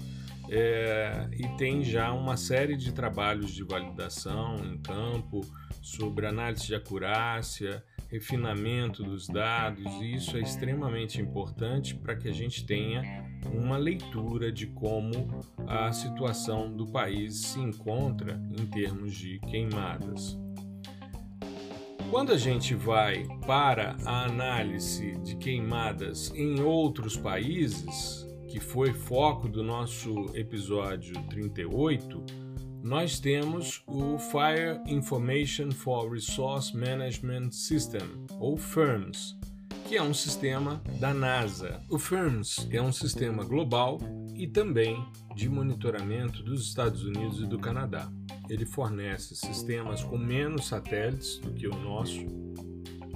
é, 0.54 1.28
e 1.32 1.48
tem 1.56 1.82
já 1.82 2.12
uma 2.12 2.36
série 2.36 2.76
de 2.76 2.92
trabalhos 2.92 3.54
de 3.54 3.64
validação 3.64 4.56
em 4.62 4.76
campo 4.76 5.40
sobre 5.80 6.26
análise 6.26 6.66
de 6.66 6.74
acurácia, 6.74 7.82
refinamento 8.10 9.02
dos 9.02 9.26
dados, 9.26 9.90
e 10.02 10.14
isso 10.14 10.36
é 10.36 10.40
extremamente 10.40 11.22
importante 11.22 11.94
para 11.94 12.14
que 12.14 12.28
a 12.28 12.32
gente 12.32 12.66
tenha 12.66 13.02
uma 13.50 13.78
leitura 13.78 14.52
de 14.52 14.66
como 14.66 15.40
a 15.66 15.90
situação 15.90 16.70
do 16.70 16.86
país 16.86 17.34
se 17.34 17.58
encontra 17.58 18.38
em 18.50 18.66
termos 18.66 19.14
de 19.14 19.38
queimadas. 19.38 20.38
Quando 22.10 22.30
a 22.30 22.36
gente 22.36 22.74
vai 22.74 23.26
para 23.46 23.96
a 24.04 24.26
análise 24.26 25.12
de 25.22 25.34
queimadas 25.36 26.30
em 26.34 26.60
outros 26.60 27.16
países, 27.16 28.30
que 28.52 28.60
foi 28.60 28.92
foco 28.92 29.48
do 29.48 29.62
nosso 29.62 30.26
episódio 30.34 31.14
38, 31.30 32.22
nós 32.82 33.18
temos 33.18 33.82
o 33.86 34.18
Fire 34.18 34.78
Information 34.86 35.70
for 35.70 36.12
Resource 36.12 36.76
Management 36.76 37.52
System, 37.52 38.02
ou 38.38 38.58
FIRMS, 38.58 39.38
que 39.88 39.96
é 39.96 40.02
um 40.02 40.12
sistema 40.12 40.82
da 41.00 41.14
NASA. 41.14 41.80
O 41.88 41.98
FIRMS 41.98 42.68
é 42.70 42.82
um 42.82 42.92
sistema 42.92 43.42
global 43.42 43.98
e 44.34 44.46
também 44.46 45.02
de 45.34 45.48
monitoramento 45.48 46.42
dos 46.42 46.66
Estados 46.66 47.06
Unidos 47.06 47.40
e 47.40 47.46
do 47.46 47.58
Canadá. 47.58 48.12
Ele 48.50 48.66
fornece 48.66 49.34
sistemas 49.34 50.04
com 50.04 50.18
menos 50.18 50.66
satélites 50.66 51.38
do 51.38 51.54
que 51.54 51.66
o 51.66 51.74
nosso, 51.74 52.20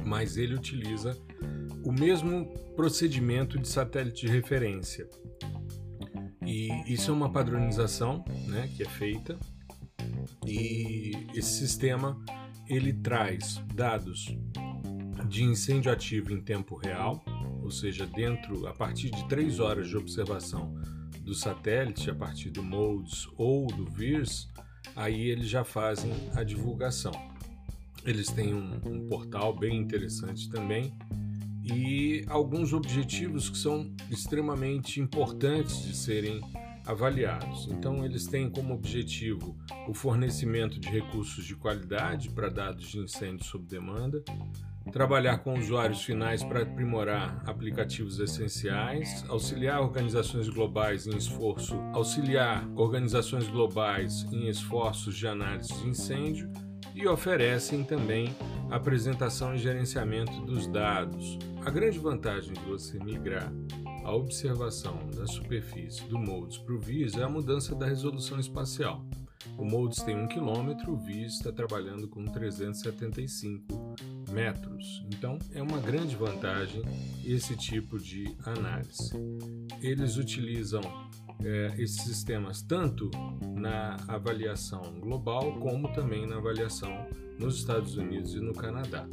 mas 0.02 0.38
ele 0.38 0.54
utiliza 0.54 1.14
o 1.86 1.92
mesmo 1.92 2.46
procedimento 2.74 3.56
de 3.60 3.68
satélite 3.68 4.26
de 4.26 4.32
referência. 4.32 5.08
E 6.44 6.68
isso 6.92 7.12
é 7.12 7.14
uma 7.14 7.30
padronização 7.30 8.24
né, 8.48 8.68
que 8.76 8.82
é 8.82 8.88
feita 8.88 9.38
e 10.44 11.12
esse 11.32 11.58
sistema 11.58 12.20
ele 12.68 12.92
traz 12.92 13.62
dados 13.72 14.36
de 15.28 15.44
incêndio 15.44 15.92
ativo 15.92 16.32
em 16.32 16.40
tempo 16.40 16.74
real, 16.74 17.24
ou 17.62 17.70
seja, 17.70 18.04
dentro 18.04 18.66
a 18.66 18.72
partir 18.72 19.10
de 19.10 19.28
três 19.28 19.60
horas 19.60 19.88
de 19.88 19.96
observação 19.96 20.74
do 21.20 21.34
satélite, 21.34 22.10
a 22.10 22.14
partir 22.16 22.50
do 22.50 22.64
MODES 22.64 23.28
ou 23.36 23.68
do 23.68 23.84
VIRS, 23.84 24.48
aí 24.96 25.30
eles 25.30 25.48
já 25.48 25.62
fazem 25.62 26.12
a 26.34 26.42
divulgação. 26.42 27.12
Eles 28.04 28.26
têm 28.28 28.54
um, 28.54 28.80
um 28.84 29.06
portal 29.06 29.56
bem 29.56 29.78
interessante 29.78 30.50
também 30.50 30.92
e 31.66 32.24
alguns 32.28 32.72
objetivos 32.72 33.50
que 33.50 33.58
são 33.58 33.90
extremamente 34.10 35.00
importantes 35.00 35.82
de 35.82 35.96
serem 35.96 36.40
avaliados. 36.86 37.68
Então, 37.70 38.04
eles 38.04 38.26
têm 38.26 38.48
como 38.48 38.72
objetivo 38.72 39.56
o 39.88 39.92
fornecimento 39.92 40.78
de 40.78 40.88
recursos 40.88 41.44
de 41.44 41.56
qualidade 41.56 42.30
para 42.30 42.48
dados 42.48 42.88
de 42.88 42.98
incêndio 42.98 43.44
sob 43.44 43.66
demanda, 43.66 44.22
trabalhar 44.92 45.38
com 45.38 45.58
usuários 45.58 46.02
finais 46.02 46.44
para 46.44 46.62
aprimorar 46.62 47.42
aplicativos 47.44 48.20
essenciais, 48.20 49.24
auxiliar 49.28 49.80
organizações 49.80 50.48
globais 50.48 51.08
em 51.08 51.16
esforço, 51.16 51.74
auxiliar 51.92 52.64
organizações 52.76 53.48
globais 53.48 54.24
em 54.32 54.48
esforços 54.48 55.16
de 55.16 55.26
análise 55.26 55.74
de 55.74 55.88
incêndio 55.88 56.48
e 56.94 57.06
oferecem 57.06 57.82
também 57.82 58.34
apresentação 58.70 59.54
e 59.54 59.58
gerenciamento 59.58 60.40
dos 60.42 60.66
dados. 60.68 61.36
A 61.66 61.70
grande 61.70 61.98
vantagem 61.98 62.52
de 62.52 62.60
você 62.60 62.96
migrar 63.00 63.52
a 64.04 64.14
observação 64.14 65.10
da 65.16 65.26
superfície 65.26 66.04
do 66.04 66.16
MODES 66.16 66.58
para 66.58 66.72
o 66.72 66.78
VIS 66.78 67.16
é 67.16 67.24
a 67.24 67.28
mudança 67.28 67.74
da 67.74 67.84
resolução 67.86 68.38
espacial. 68.38 69.04
O 69.58 69.64
MODES 69.64 70.04
tem 70.04 70.16
1 70.16 70.28
km, 70.28 70.88
o 70.88 70.96
VIS 70.96 71.32
está 71.32 71.50
trabalhando 71.50 72.06
com 72.06 72.24
375 72.24 73.96
metros. 74.30 75.04
Então 75.12 75.40
é 75.52 75.60
uma 75.60 75.80
grande 75.80 76.14
vantagem 76.14 76.82
esse 77.24 77.56
tipo 77.56 77.98
de 77.98 78.32
análise. 78.44 79.10
Eles 79.82 80.18
utilizam 80.18 80.82
é, 81.42 81.74
esses 81.78 82.00
sistemas 82.02 82.62
tanto 82.62 83.10
na 83.58 83.96
avaliação 84.06 85.00
global 85.00 85.58
como 85.58 85.92
também 85.92 86.28
na 86.28 86.36
avaliação 86.36 87.08
nos 87.40 87.58
Estados 87.58 87.96
Unidos 87.96 88.34
e 88.34 88.40
no 88.40 88.52
Canadá. 88.54 89.04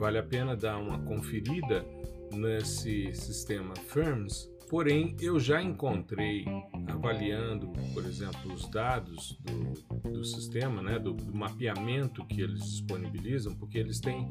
Vale 0.00 0.18
a 0.18 0.22
pena 0.22 0.56
dar 0.56 0.78
uma 0.78 0.98
conferida 1.00 1.84
nesse 2.32 3.12
sistema 3.12 3.76
FIRMS, 3.76 4.49
porém 4.70 5.16
eu 5.20 5.40
já 5.40 5.60
encontrei 5.60 6.44
avaliando, 6.86 7.68
por 7.92 8.04
exemplo, 8.04 8.54
os 8.54 8.68
dados 8.68 9.36
do, 9.42 10.10
do 10.12 10.24
sistema, 10.24 10.80
né, 10.80 10.96
do, 10.96 11.12
do, 11.12 11.36
mapeamento 11.36 12.24
que 12.24 12.40
eles 12.40 12.60
disponibilizam, 12.60 13.52
porque 13.56 13.78
eles 13.78 13.98
têm 13.98 14.30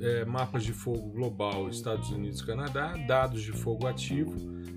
é, 0.00 0.24
mapas 0.24 0.62
de 0.62 0.72
fogo 0.72 1.10
global 1.10 1.68
Estados 1.68 2.10
Unidos 2.10 2.40
Canadá, 2.40 2.96
dados 3.08 3.42
de 3.42 3.50
fogo 3.50 3.88
ativo, 3.88 4.32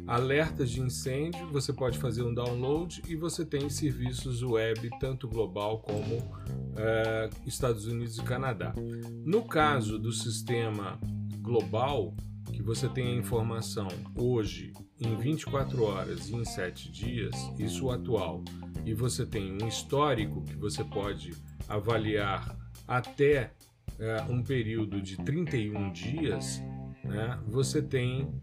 alertas 0.07 0.71
de 0.71 0.81
incêndio, 0.81 1.47
você 1.49 1.71
pode 1.71 1.99
fazer 1.99 2.23
um 2.23 2.33
download 2.33 3.03
e 3.07 3.15
você 3.15 3.45
tem 3.45 3.69
serviços 3.69 4.41
web 4.41 4.89
tanto 4.99 5.27
global 5.27 5.79
como 5.79 6.35
é, 6.75 7.29
Estados 7.45 7.85
Unidos 7.85 8.17
e 8.17 8.23
Canadá. 8.23 8.73
No 9.23 9.43
caso 9.43 9.99
do 9.99 10.11
sistema 10.11 10.99
global, 11.39 12.15
que 12.63 12.67
você 12.67 12.87
tem 12.87 13.07
a 13.07 13.15
informação 13.15 13.89
hoje 14.15 14.71
em 14.97 15.17
24 15.17 15.83
horas 15.83 16.29
e 16.29 16.35
em 16.35 16.45
7 16.45 16.89
dias, 16.89 17.35
isso 17.59 17.91
atual, 17.91 18.41
e 18.85 18.93
você 18.93 19.25
tem 19.25 19.57
um 19.61 19.67
histórico 19.67 20.41
que 20.43 20.55
você 20.55 20.81
pode 20.81 21.33
avaliar 21.67 22.57
até 22.87 23.51
é, 23.99 24.21
um 24.29 24.41
período 24.41 25.01
de 25.01 25.17
31 25.17 25.91
dias, 25.91 26.61
né, 27.03 27.37
você 27.45 27.81
tem 27.81 28.33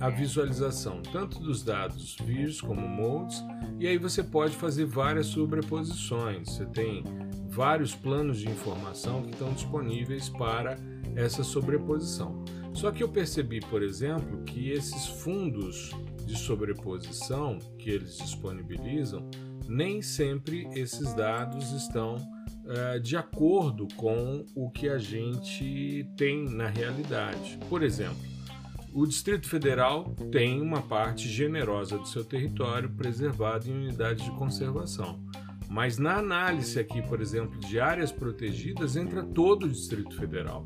a 0.00 0.10
visualização 0.10 1.00
tanto 1.00 1.38
dos 1.38 1.62
dados 1.62 2.16
views 2.24 2.60
como 2.60 2.80
modes, 2.80 3.40
e 3.78 3.86
aí 3.86 3.96
você 3.96 4.24
pode 4.24 4.56
fazer 4.56 4.86
várias 4.86 5.26
sobreposições. 5.26 6.50
Você 6.50 6.66
tem 6.66 7.04
vários 7.48 7.94
planos 7.94 8.40
de 8.40 8.48
informação 8.48 9.22
que 9.22 9.30
estão 9.30 9.52
disponíveis 9.52 10.28
para 10.28 10.76
essa 11.14 11.44
sobreposição. 11.44 12.44
Só 12.78 12.92
que 12.92 13.02
eu 13.02 13.08
percebi, 13.08 13.58
por 13.58 13.82
exemplo, 13.82 14.44
que 14.44 14.70
esses 14.70 15.04
fundos 15.04 15.90
de 16.24 16.38
sobreposição 16.38 17.58
que 17.76 17.90
eles 17.90 18.18
disponibilizam, 18.18 19.28
nem 19.66 20.00
sempre 20.00 20.68
esses 20.72 21.12
dados 21.12 21.72
estão 21.72 22.14
uh, 22.14 23.00
de 23.00 23.16
acordo 23.16 23.88
com 23.96 24.46
o 24.54 24.70
que 24.70 24.88
a 24.88 24.96
gente 24.96 26.08
tem 26.16 26.48
na 26.48 26.68
realidade. 26.68 27.58
Por 27.68 27.82
exemplo, 27.82 28.24
o 28.94 29.04
Distrito 29.04 29.48
Federal 29.48 30.14
tem 30.30 30.60
uma 30.62 30.80
parte 30.80 31.28
generosa 31.28 31.98
do 31.98 32.06
seu 32.06 32.24
território 32.24 32.88
preservado 32.90 33.68
em 33.68 33.72
unidades 33.72 34.24
de 34.24 34.30
conservação. 34.36 35.20
Mas 35.68 35.98
na 35.98 36.18
análise 36.18 36.78
aqui, 36.78 37.02
por 37.02 37.20
exemplo, 37.20 37.58
de 37.58 37.80
áreas 37.80 38.12
protegidas, 38.12 38.94
entra 38.94 39.24
todo 39.24 39.64
o 39.64 39.68
Distrito 39.68 40.14
Federal. 40.14 40.64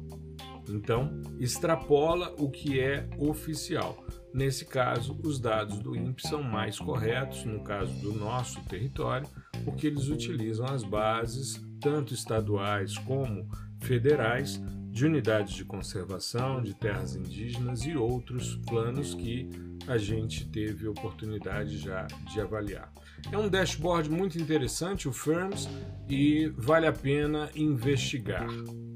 Então, 0.68 1.20
extrapola 1.38 2.35
o 2.38 2.51
que 2.51 2.81
é 2.81 3.09
oficial. 3.18 4.05
Nesse 4.33 4.64
caso, 4.64 5.18
os 5.22 5.38
dados 5.38 5.79
do 5.79 5.94
INPE 5.94 6.27
são 6.27 6.42
mais 6.42 6.79
corretos, 6.79 7.44
no 7.44 7.62
caso 7.62 7.92
do 8.01 8.14
nosso 8.14 8.61
território, 8.64 9.29
porque 9.64 9.87
eles 9.87 10.09
utilizam 10.09 10.66
as 10.66 10.83
bases, 10.83 11.61
tanto 11.81 12.14
estaduais 12.14 12.96
como 12.98 13.46
federais, 13.81 14.61
de 14.90 15.07
unidades 15.07 15.55
de 15.55 15.64
conservação, 15.64 16.62
de 16.62 16.75
terras 16.75 17.16
indígenas 17.16 17.83
e 17.85 17.96
outros 17.96 18.57
planos 18.66 19.14
que 19.14 19.48
a 19.87 19.96
gente 19.96 20.46
teve 20.48 20.87
oportunidade 20.87 21.79
já 21.79 22.07
de 22.31 22.40
avaliar. 22.40 22.92
É 23.31 23.38
um 23.38 23.48
dashboard 23.48 24.11
muito 24.11 24.38
interessante, 24.38 25.09
o 25.09 25.12
Firms, 25.12 25.68
e 26.09 26.48
vale 26.57 26.87
a 26.87 26.92
pena 26.92 27.51
investigar. 27.55 28.46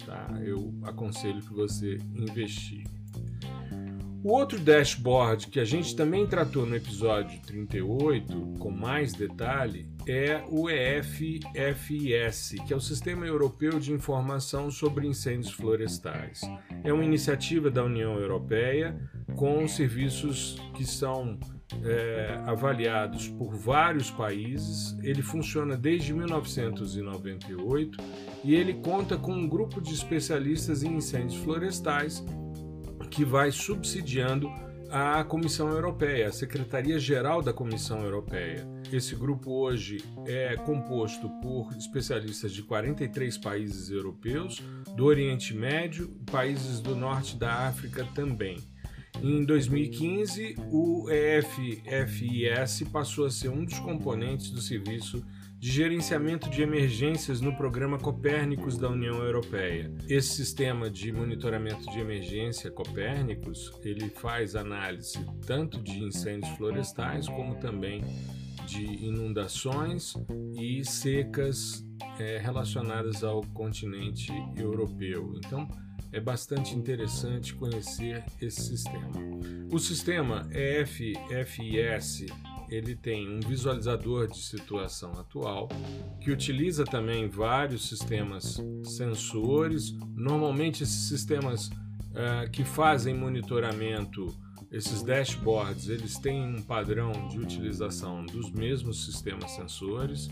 Tá? 0.07 0.29
Eu 0.41 0.73
aconselho 0.85 1.43
que 1.43 1.53
você 1.53 1.99
investigue. 2.15 2.97
O 4.23 4.33
outro 4.33 4.59
dashboard 4.59 5.49
que 5.49 5.61
a 5.61 5.65
gente 5.65 5.95
também 5.95 6.27
tratou 6.27 6.65
no 6.65 6.75
episódio 6.75 7.41
38, 7.43 8.55
com 8.59 8.71
mais 8.71 9.13
detalhe, 9.13 9.89
é 10.07 10.43
o 10.49 10.71
EFFIS, 10.71 11.45
que 12.67 12.73
é 12.73 12.77
o 12.77 12.81
Sistema 12.81 13.27
Europeu 13.27 13.79
de 13.81 13.93
Informação 13.93 14.71
sobre 14.71 15.07
Incêndios 15.07 15.53
Florestais. 15.53 16.41
É 16.83 16.93
uma 16.93 17.05
iniciativa 17.05 17.71
da 17.71 17.85
União 17.85 18.19
Europeia 18.19 18.97
com 19.37 19.67
serviços 19.69 20.57
que 20.75 20.85
são 20.85 21.39
é, 21.85 22.41
avaliados 22.47 23.29
por 23.29 23.55
vários 23.55 24.11
países. 24.11 24.97
Ele 25.03 25.23
funciona 25.23 25.77
desde 25.77 26.13
1998 26.13 27.99
e 28.45 28.55
ele 28.55 28.75
conta 28.75 29.17
com 29.17 29.33
um 29.33 29.49
grupo 29.49 29.81
de 29.81 29.93
especialistas 29.93 30.83
em 30.83 30.97
incêndios 30.97 31.37
florestais 31.43 32.25
que 33.11 33.25
vai 33.25 33.51
subsidiando 33.51 34.51
a 34.91 35.25
Comissão 35.25 35.69
Europeia, 35.69 36.29
a 36.29 36.33
Secretaria-Geral 36.33 37.43
da 37.43 37.53
Comissão 37.53 38.03
Europeia. 38.03 38.67
Esse 38.93 39.17
grupo 39.17 39.51
hoje 39.51 40.05
é 40.27 40.55
composto 40.57 41.29
por 41.41 41.73
especialistas 41.77 42.53
de 42.53 42.63
43 42.63 43.37
países 43.39 43.91
europeus, 43.91 44.63
do 44.95 45.05
Oriente 45.05 45.55
Médio, 45.55 46.09
países 46.31 46.81
do 46.81 46.95
norte 46.95 47.37
da 47.37 47.67
África 47.67 48.07
também. 48.15 48.59
Em 49.23 49.45
2015, 49.45 50.57
o 50.71 51.09
EFFIS 51.11 52.89
passou 52.93 53.27
a 53.27 53.31
ser 53.31 53.49
um 53.49 53.65
dos 53.65 53.79
componentes 53.79 54.51
do 54.51 54.61
serviço 54.61 55.25
de 55.59 55.73
gerenciamento 55.73 56.51
de 56.51 56.63
emergências 56.63 57.41
no 57.41 57.57
programa 57.57 57.99
Copérnicos 57.99 58.77
da 58.77 58.91
União 58.91 59.17
Europeia. 59.17 59.91
Esse 60.09 60.37
sistema 60.37 60.91
de 60.91 61.11
monitoramento 61.11 61.91
de 61.91 61.99
emergência 61.99 62.71
Copérnicos, 62.71 63.73
ele 63.83 64.11
faz 64.11 64.55
análise 64.55 65.19
tanto 65.47 65.83
de 65.83 66.05
incêndios 66.05 66.55
florestais 66.57 67.27
como 67.27 67.55
também 67.57 68.05
de 68.67 68.85
inundações 68.85 70.15
e 70.55 70.85
secas 70.85 71.87
é, 72.19 72.39
relacionadas 72.39 73.25
ao 73.25 73.41
continente 73.55 74.33
europeu. 74.57 75.33
Então, 75.39 75.67
é 76.13 76.21
bastante 76.21 76.75
interessante 76.75 77.55
conhecer 77.55 78.25
esse 78.41 78.63
sistema. 78.63 79.13
O 79.71 79.79
sistema 79.79 80.49
EFFIS 80.51 82.27
ele 82.69 82.97
tem 82.97 83.29
um 83.29 83.41
visualizador 83.41 84.29
de 84.29 84.39
situação 84.39 85.13
atual 85.13 85.69
que 86.21 86.31
utiliza 86.31 86.85
também 86.85 87.29
vários 87.29 87.89
sistemas 87.89 88.61
sensores. 88.85 89.93
Normalmente 90.15 90.83
esses 90.83 91.09
sistemas 91.09 91.69
uh, 91.69 92.51
que 92.51 92.65
fazem 92.65 93.15
monitoramento 93.15 94.35
esses 94.71 95.03
dashboards 95.03 95.89
eles 95.89 96.19
têm 96.19 96.57
um 96.57 96.63
padrão 96.63 97.13
de 97.29 97.39
utilização 97.39 98.25
dos 98.25 98.51
mesmos 98.51 99.05
sistemas 99.05 99.51
sensores, 99.53 100.29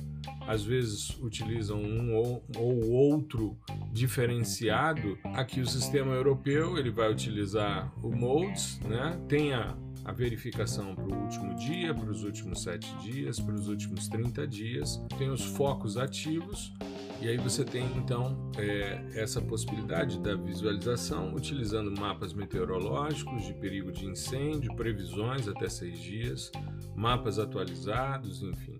às 0.46 0.62
vezes 0.62 1.16
utilizam 1.20 1.78
um 1.78 2.14
ou, 2.14 2.44
ou 2.56 2.90
outro 2.90 3.56
diferenciado. 3.92 5.18
Aqui 5.34 5.60
o 5.60 5.66
sistema 5.66 6.12
europeu 6.12 6.76
ele 6.78 6.90
vai 6.90 7.10
utilizar 7.10 7.92
o 8.02 8.10
modes, 8.10 8.78
né? 8.80 9.18
tem 9.28 9.54
a, 9.54 9.76
a 10.04 10.12
verificação 10.12 10.94
para 10.94 11.06
o 11.06 11.22
último 11.22 11.54
dia, 11.54 11.94
para 11.94 12.10
os 12.10 12.22
últimos 12.24 12.62
sete 12.62 12.94
dias, 12.98 13.40
para 13.40 13.54
os 13.54 13.68
últimos 13.68 14.08
30 14.08 14.46
dias, 14.46 15.00
tem 15.18 15.30
os 15.30 15.44
focos 15.44 15.96
ativos 15.96 16.72
e 17.20 17.28
aí 17.28 17.38
você 17.38 17.64
tem 17.64 17.86
então 17.96 18.50
é, 18.58 19.02
essa 19.14 19.40
possibilidade 19.40 20.20
da 20.20 20.34
visualização 20.34 21.32
utilizando 21.34 21.90
mapas 21.98 22.34
meteorológicos 22.34 23.44
de 23.46 23.54
perigo 23.54 23.90
de 23.90 24.04
incêndio, 24.04 24.74
previsões 24.76 25.48
até 25.48 25.68
seis 25.68 25.98
dias, 25.98 26.52
mapas 26.94 27.38
atualizados, 27.38 28.42
enfim. 28.42 28.78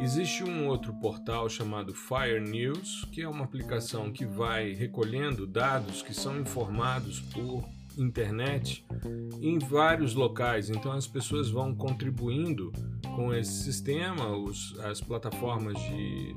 Existe 0.00 0.44
um 0.44 0.68
outro 0.68 0.92
portal 1.00 1.48
chamado 1.48 1.92
Fire 1.92 2.40
News, 2.40 3.06
que 3.10 3.22
é 3.22 3.28
uma 3.28 3.44
aplicação 3.44 4.12
que 4.12 4.24
vai 4.24 4.72
recolhendo 4.72 5.46
dados 5.46 6.00
que 6.00 6.14
são 6.14 6.38
informados 6.38 7.20
por 7.20 7.64
internet 7.98 8.84
em 9.40 9.58
vários 9.58 10.14
locais. 10.14 10.70
Então 10.70 10.92
as 10.92 11.06
pessoas 11.06 11.50
vão 11.50 11.74
contribuindo 11.74 12.72
com 13.14 13.32
esse 13.34 13.64
sistema, 13.64 14.36
os, 14.36 14.78
as 14.80 15.00
plataformas 15.00 15.78
de 15.78 16.34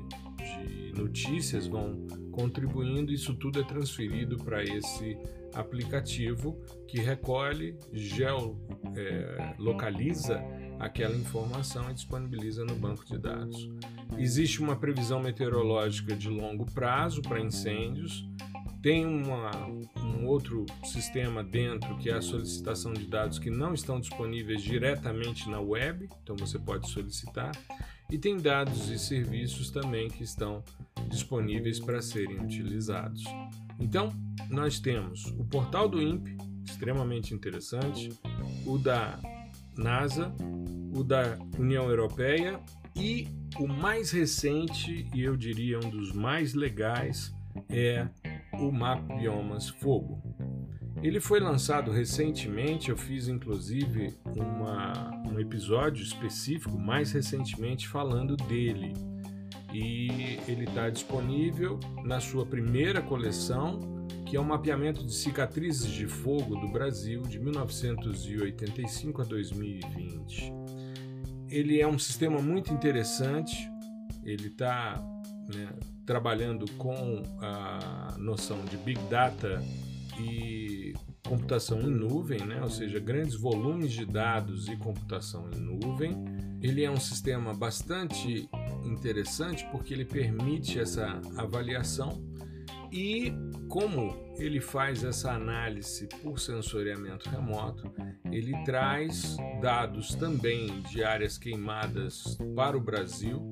de 0.56 0.92
notícias 0.94 1.66
vão 1.66 2.06
contribuindo, 2.32 3.12
isso 3.12 3.34
tudo 3.34 3.60
é 3.60 3.64
transferido 3.64 4.38
para 4.38 4.62
esse 4.62 5.18
aplicativo 5.54 6.58
que 6.86 6.98
recolhe, 7.00 7.76
geolocaliza 7.92 8.54
é, 10.34 10.76
aquela 10.78 11.16
informação 11.16 11.90
e 11.90 11.94
disponibiliza 11.94 12.64
no 12.64 12.76
banco 12.76 13.04
de 13.04 13.18
dados. 13.18 13.68
Existe 14.16 14.60
uma 14.60 14.76
previsão 14.76 15.20
meteorológica 15.20 16.14
de 16.14 16.28
longo 16.28 16.64
prazo 16.66 17.20
para 17.22 17.40
incêndios, 17.40 18.28
tem 18.82 19.04
uma, 19.04 19.50
um 19.66 20.26
outro 20.26 20.64
sistema 20.84 21.42
dentro 21.42 21.96
que 21.98 22.10
é 22.10 22.14
a 22.14 22.22
solicitação 22.22 22.92
de 22.92 23.06
dados 23.06 23.38
que 23.38 23.50
não 23.50 23.74
estão 23.74 23.98
disponíveis 23.98 24.62
diretamente 24.62 25.48
na 25.48 25.60
web, 25.60 26.08
então 26.22 26.36
você 26.36 26.58
pode 26.58 26.88
solicitar 26.88 27.52
e 28.10 28.16
tem 28.16 28.36
dados 28.38 28.88
e 28.88 28.98
serviços 28.98 29.70
também 29.70 30.08
que 30.08 30.22
estão 30.22 30.62
disponíveis 31.08 31.78
para 31.78 32.00
serem 32.00 32.40
utilizados. 32.40 33.24
Então, 33.78 34.12
nós 34.48 34.80
temos 34.80 35.26
o 35.38 35.44
portal 35.44 35.88
do 35.88 36.00
INPE, 36.00 36.36
extremamente 36.64 37.34
interessante, 37.34 38.10
o 38.64 38.78
da 38.78 39.18
NASA, 39.76 40.34
o 40.94 41.04
da 41.04 41.38
União 41.58 41.88
Europeia 41.88 42.60
e 42.96 43.28
o 43.58 43.66
mais 43.66 44.10
recente, 44.10 45.08
e 45.14 45.22
eu 45.22 45.36
diria 45.36 45.78
um 45.78 45.90
dos 45.90 46.12
mais 46.12 46.54
legais, 46.54 47.34
é 47.68 48.08
o 48.58 48.72
Map 48.72 49.00
Biomas 49.16 49.68
Fogo. 49.68 50.22
Ele 51.02 51.20
foi 51.20 51.38
lançado 51.38 51.92
recentemente, 51.92 52.90
eu 52.90 52.96
fiz 52.96 53.28
inclusive 53.28 54.18
uma, 54.36 55.10
um 55.28 55.38
episódio 55.38 56.02
específico 56.02 56.76
mais 56.76 57.12
recentemente 57.12 57.86
falando 57.86 58.36
dele. 58.36 58.94
E 59.72 60.40
ele 60.48 60.64
está 60.64 60.90
disponível 60.90 61.78
na 62.02 62.20
sua 62.20 62.44
primeira 62.44 63.00
coleção, 63.00 64.06
que 64.26 64.36
é 64.36 64.40
um 64.40 64.44
mapeamento 64.44 65.04
de 65.04 65.14
cicatrizes 65.14 65.90
de 65.90 66.08
fogo 66.08 66.56
do 66.56 66.68
Brasil 66.68 67.22
de 67.22 67.38
1985 67.38 69.22
a 69.22 69.24
2020. 69.24 70.52
Ele 71.48 71.80
é 71.80 71.86
um 71.86 71.98
sistema 71.98 72.40
muito 72.40 72.72
interessante, 72.72 73.70
ele 74.24 74.48
está 74.48 75.00
né, 75.48 75.68
trabalhando 76.06 76.70
com 76.72 77.22
a 77.40 78.14
noção 78.18 78.64
de 78.64 78.76
Big 78.76 79.00
Data 79.08 79.62
e 80.20 80.94
computação 81.26 81.80
em 81.82 81.90
nuvem, 81.90 82.40
né? 82.44 82.60
ou 82.62 82.70
seja, 82.70 82.98
grandes 82.98 83.34
volumes 83.34 83.92
de 83.92 84.04
dados 84.04 84.68
e 84.68 84.76
computação 84.76 85.50
em 85.50 85.58
nuvem. 85.58 86.16
Ele 86.60 86.82
é 86.82 86.90
um 86.90 86.98
sistema 86.98 87.54
bastante 87.54 88.48
interessante 88.84 89.66
porque 89.70 89.94
ele 89.94 90.04
permite 90.04 90.78
essa 90.78 91.20
avaliação 91.36 92.20
e 92.90 93.32
como 93.68 94.16
ele 94.38 94.60
faz 94.60 95.04
essa 95.04 95.32
análise 95.32 96.08
por 96.22 96.40
sensoriamento 96.40 97.28
remoto, 97.28 97.92
ele 98.30 98.52
traz 98.64 99.36
dados 99.60 100.14
também 100.14 100.80
de 100.82 101.04
áreas 101.04 101.36
queimadas 101.36 102.38
para 102.56 102.76
o 102.76 102.80
Brasil 102.80 103.50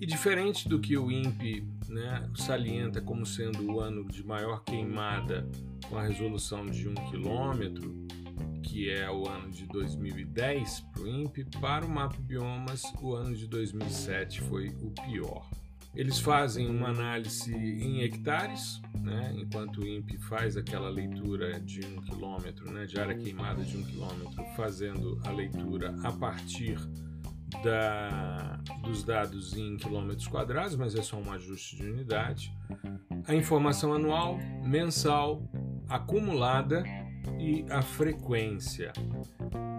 e 0.00 0.06
diferente 0.06 0.68
do 0.68 0.78
que 0.78 0.96
o 0.96 1.10
INPE 1.10 1.66
né, 1.88 2.28
salienta 2.36 3.00
como 3.00 3.26
sendo 3.26 3.72
o 3.72 3.80
ano 3.80 4.04
de 4.04 4.24
maior 4.24 4.62
queimada 4.62 5.48
com 5.88 5.96
a 5.98 6.02
resolução 6.02 6.66
de 6.66 6.88
1 6.88 6.94
km, 6.94 8.08
que 8.62 8.90
é 8.90 9.10
o 9.10 9.28
ano 9.28 9.50
de 9.50 9.66
2010 9.66 10.80
para 10.92 11.02
o 11.02 11.08
INPE, 11.08 11.44
para 11.60 11.84
o 11.84 11.90
Mapa 11.90 12.18
Biomas 12.20 12.82
o 13.00 13.14
ano 13.14 13.34
de 13.34 13.46
2007 13.46 14.40
foi 14.42 14.68
o 14.68 14.90
pior. 14.90 15.48
Eles 15.94 16.20
fazem 16.20 16.68
uma 16.68 16.90
análise 16.90 17.52
em 17.52 18.02
hectares, 18.02 18.80
né, 19.00 19.34
enquanto 19.36 19.80
o 19.80 19.86
INPE 19.86 20.18
faz 20.18 20.56
aquela 20.56 20.88
leitura 20.88 21.58
de 21.58 21.84
um 21.84 22.00
quilômetro, 22.02 22.70
né, 22.70 22.84
de 22.84 23.00
área 23.00 23.16
queimada 23.16 23.64
de 23.64 23.76
um 23.76 23.82
quilômetro, 23.82 24.44
fazendo 24.54 25.20
a 25.24 25.30
leitura 25.30 25.96
a 26.04 26.12
partir 26.12 26.78
da, 27.62 28.58
dos 28.82 29.02
dados 29.02 29.56
em 29.56 29.76
quilômetros 29.76 30.26
quadrados, 30.26 30.76
mas 30.76 30.94
é 30.94 31.02
só 31.02 31.16
um 31.16 31.32
ajuste 31.32 31.76
de 31.76 31.90
unidade. 31.90 32.52
A 33.26 33.34
informação 33.34 33.92
anual, 33.92 34.38
mensal, 34.64 35.42
acumulada 35.88 36.84
e 37.38 37.64
a 37.70 37.82
frequência. 37.82 38.92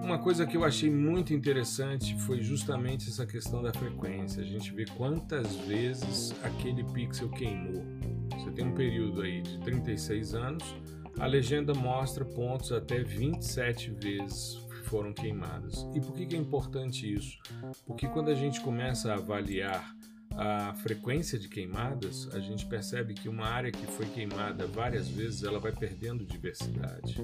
Uma 0.03 0.17
coisa 0.17 0.45
que 0.45 0.57
eu 0.57 0.63
achei 0.63 0.89
muito 0.89 1.33
interessante 1.33 2.19
foi 2.21 2.41
justamente 2.41 3.09
essa 3.09 3.25
questão 3.25 3.61
da 3.61 3.71
frequência. 3.71 4.41
A 4.41 4.45
gente 4.45 4.73
vê 4.73 4.85
quantas 4.85 5.55
vezes 5.55 6.33
aquele 6.43 6.83
pixel 6.83 7.29
queimou. 7.29 7.85
Você 8.33 8.51
tem 8.51 8.65
um 8.65 8.73
período 8.73 9.21
aí 9.21 9.41
de 9.41 9.59
36 9.59 10.33
anos, 10.33 10.75
a 11.19 11.25
legenda 11.25 11.73
mostra 11.73 12.23
pontos 12.23 12.71
até 12.71 13.03
27 13.03 13.91
vezes 13.91 14.68
foram 14.89 15.13
queimadas. 15.13 15.87
E 15.93 16.01
por 16.01 16.13
que 16.13 16.35
é 16.35 16.37
importante 16.37 17.11
isso? 17.11 17.37
Porque 17.85 18.07
quando 18.07 18.29
a 18.29 18.35
gente 18.35 18.59
começa 18.61 19.11
a 19.11 19.15
avaliar 19.15 19.95
a 20.31 20.73
frequência 20.75 21.37
de 21.37 21.47
queimadas, 21.47 22.27
a 22.33 22.39
gente 22.39 22.65
percebe 22.65 23.13
que 23.13 23.29
uma 23.29 23.45
área 23.45 23.71
que 23.71 23.85
foi 23.85 24.05
queimada 24.07 24.65
várias 24.65 25.07
vezes, 25.07 25.43
ela 25.43 25.59
vai 25.59 25.71
perdendo 25.71 26.25
diversidade. 26.25 27.21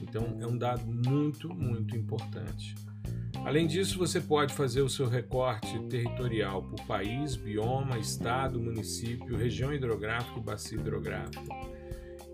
Então 0.00 0.36
é 0.40 0.46
um 0.46 0.56
dado 0.56 0.86
muito, 0.86 1.48
muito 1.48 1.96
importante. 1.96 2.74
Além 3.44 3.66
disso, 3.66 3.98
você 3.98 4.20
pode 4.20 4.52
fazer 4.54 4.80
o 4.80 4.88
seu 4.88 5.06
recorte 5.06 5.78
territorial 5.88 6.62
por 6.62 6.84
país, 6.86 7.36
bioma, 7.36 7.98
estado, 7.98 8.60
município, 8.60 9.36
região 9.36 9.72
hidrográfica 9.72 10.38
e 10.38 10.42
bacia 10.42 10.78
hidrográfica. 10.78 11.75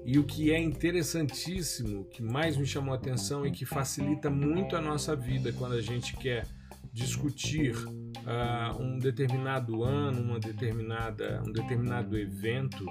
E 0.05 0.19
o 0.19 0.25
que 0.25 0.53
é 0.53 0.59
interessantíssimo, 0.59 2.05
que 2.07 2.23
mais 2.23 2.57
me 2.57 2.67
chamou 2.67 2.93
a 2.93 2.97
atenção 2.97 3.47
e 3.47 3.53
que 3.53 3.65
facilita 3.65 4.29
muito 4.29 4.77
a 4.77 4.81
nossa 4.81 5.15
vida 5.15 5.53
quando 5.53 5.75
a 5.75 5.81
gente 5.81 6.17
quer 6.17 6.47
discutir 6.93 7.75
uh, 7.77 8.81
um 8.81 8.99
determinado 8.99 9.85
ano, 9.85 10.21
uma 10.21 10.41
determinada, 10.41 11.43
um 11.47 11.53
determinado 11.53 12.19
evento, 12.19 12.85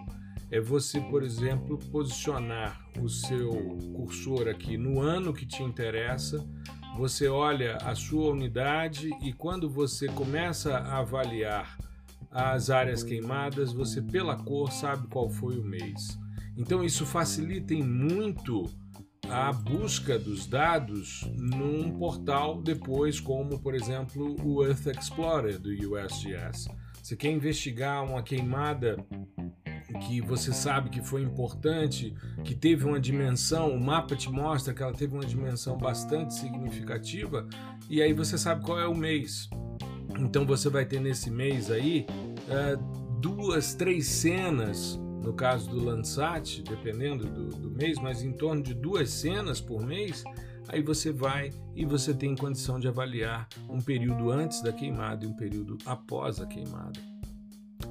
é 0.49 0.59
você, 0.59 0.99
por 0.99 1.23
exemplo, 1.23 1.77
posicionar 1.91 2.81
o 2.99 3.07
seu 3.07 3.51
cursor 3.95 4.47
aqui 4.47 4.77
no 4.77 4.99
ano 4.99 5.33
que 5.33 5.45
te 5.45 5.63
interessa. 5.63 6.45
Você 6.97 7.27
olha 7.27 7.77
a 7.77 7.95
sua 7.95 8.31
unidade 8.31 9.09
e 9.21 9.31
quando 9.31 9.69
você 9.69 10.07
começa 10.07 10.77
a 10.77 10.99
avaliar 10.99 11.77
as 12.29 12.69
áreas 12.69 13.03
queimadas, 13.03 13.71
você 13.71 14.01
pela 14.01 14.35
cor 14.35 14.71
sabe 14.71 15.07
qual 15.07 15.29
foi 15.29 15.57
o 15.57 15.63
mês. 15.63 16.20
Então 16.57 16.83
isso 16.83 17.05
facilita 17.05 17.73
muito 17.75 18.69
a 19.29 19.53
busca 19.53 20.19
dos 20.19 20.45
dados 20.45 21.21
num 21.37 21.91
portal 21.97 22.61
depois, 22.61 23.19
como 23.19 23.59
por 23.59 23.73
exemplo 23.73 24.35
o 24.43 24.65
Earth 24.65 24.87
Explorer 24.87 25.57
do 25.57 25.69
USGS. 25.69 26.67
Você 27.01 27.15
quer 27.15 27.31
investigar 27.31 28.03
uma 28.03 28.21
queimada 28.21 28.97
que 30.07 30.21
você 30.21 30.53
sabe 30.53 30.89
que 30.89 31.01
foi 31.01 31.21
importante, 31.21 32.13
que 32.43 32.55
teve 32.55 32.85
uma 32.85 32.99
dimensão, 32.99 33.73
o 33.73 33.79
mapa 33.79 34.15
te 34.15 34.29
mostra 34.29 34.73
que 34.73 34.81
ela 34.81 34.93
teve 34.93 35.13
uma 35.13 35.25
dimensão 35.25 35.77
bastante 35.77 36.33
significativa, 36.33 37.47
e 37.89 38.01
aí 38.01 38.13
você 38.13 38.37
sabe 38.37 38.63
qual 38.63 38.79
é 38.79 38.87
o 38.87 38.95
mês. 38.95 39.49
Então 40.19 40.45
você 40.45 40.69
vai 40.69 40.85
ter 40.85 40.99
nesse 40.99 41.29
mês 41.29 41.71
aí 41.71 42.05
é, 42.49 42.77
duas, 43.19 43.73
três 43.73 44.07
cenas 44.07 45.00
no 45.21 45.33
caso 45.33 45.69
do 45.69 45.83
Landsat, 45.83 46.63
dependendo 46.63 47.25
do, 47.25 47.49
do, 47.49 47.69
mês, 47.69 47.97
mas 47.99 48.23
em 48.23 48.31
torno 48.31 48.61
de 48.61 48.73
duas 48.73 49.09
cenas 49.09 49.61
por 49.61 49.85
mês, 49.85 50.23
aí 50.67 50.81
você 50.81 51.11
vai 51.11 51.51
e 51.75 51.85
você 51.85 52.13
tem 52.13 52.35
condição 52.35 52.79
de 52.79 52.87
avaliar 52.87 53.47
um 53.69 53.79
período 53.79 54.31
antes 54.31 54.61
da 54.61 54.73
queimada 54.73 55.23
e 55.23 55.27
um 55.27 55.33
período 55.33 55.77
após 55.85 56.39
a 56.39 56.45
queimada. 56.45 56.99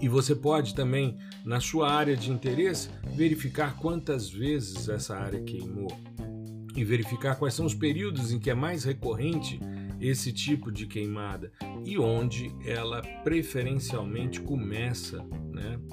E 0.00 0.08
você 0.08 0.34
pode 0.34 0.74
também, 0.74 1.18
na 1.44 1.60
sua 1.60 1.92
área 1.92 2.16
de 2.16 2.30
interesse, 2.30 2.88
verificar 3.14 3.76
quantas 3.76 4.28
vezes 4.28 4.88
essa 4.88 5.16
área 5.16 5.42
queimou 5.42 5.90
e 6.74 6.84
verificar 6.84 7.36
quais 7.36 7.54
são 7.54 7.66
os 7.66 7.74
períodos 7.74 8.32
em 8.32 8.38
que 8.38 8.50
é 8.50 8.54
mais 8.54 8.84
recorrente 8.84 9.60
esse 10.00 10.32
tipo 10.32 10.72
de 10.72 10.86
queimada 10.86 11.52
e 11.84 11.98
onde 11.98 12.50
ela 12.64 13.02
preferencialmente 13.22 14.40
começa? 14.40 15.24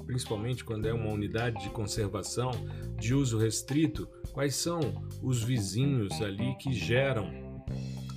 Principalmente 0.08 0.64
quando 0.64 0.88
é 0.88 0.94
uma 0.94 1.12
unidade 1.12 1.62
de 1.62 1.70
conservação 1.70 2.50
de 2.98 3.14
uso 3.14 3.38
restrito, 3.38 4.08
quais 4.32 4.56
são 4.56 4.80
os 5.22 5.44
vizinhos 5.44 6.22
ali 6.22 6.56
que 6.56 6.72
geram 6.72 7.30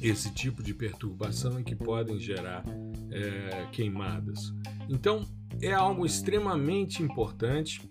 esse 0.00 0.32
tipo 0.32 0.62
de 0.62 0.72
perturbação 0.72 1.60
e 1.60 1.64
que 1.64 1.74
podem 1.74 2.18
gerar 2.18 2.64
é, 3.10 3.66
queimadas. 3.72 4.54
Então 4.88 5.26
é 5.60 5.72
algo 5.72 6.06
extremamente 6.06 7.02
importante. 7.02 7.82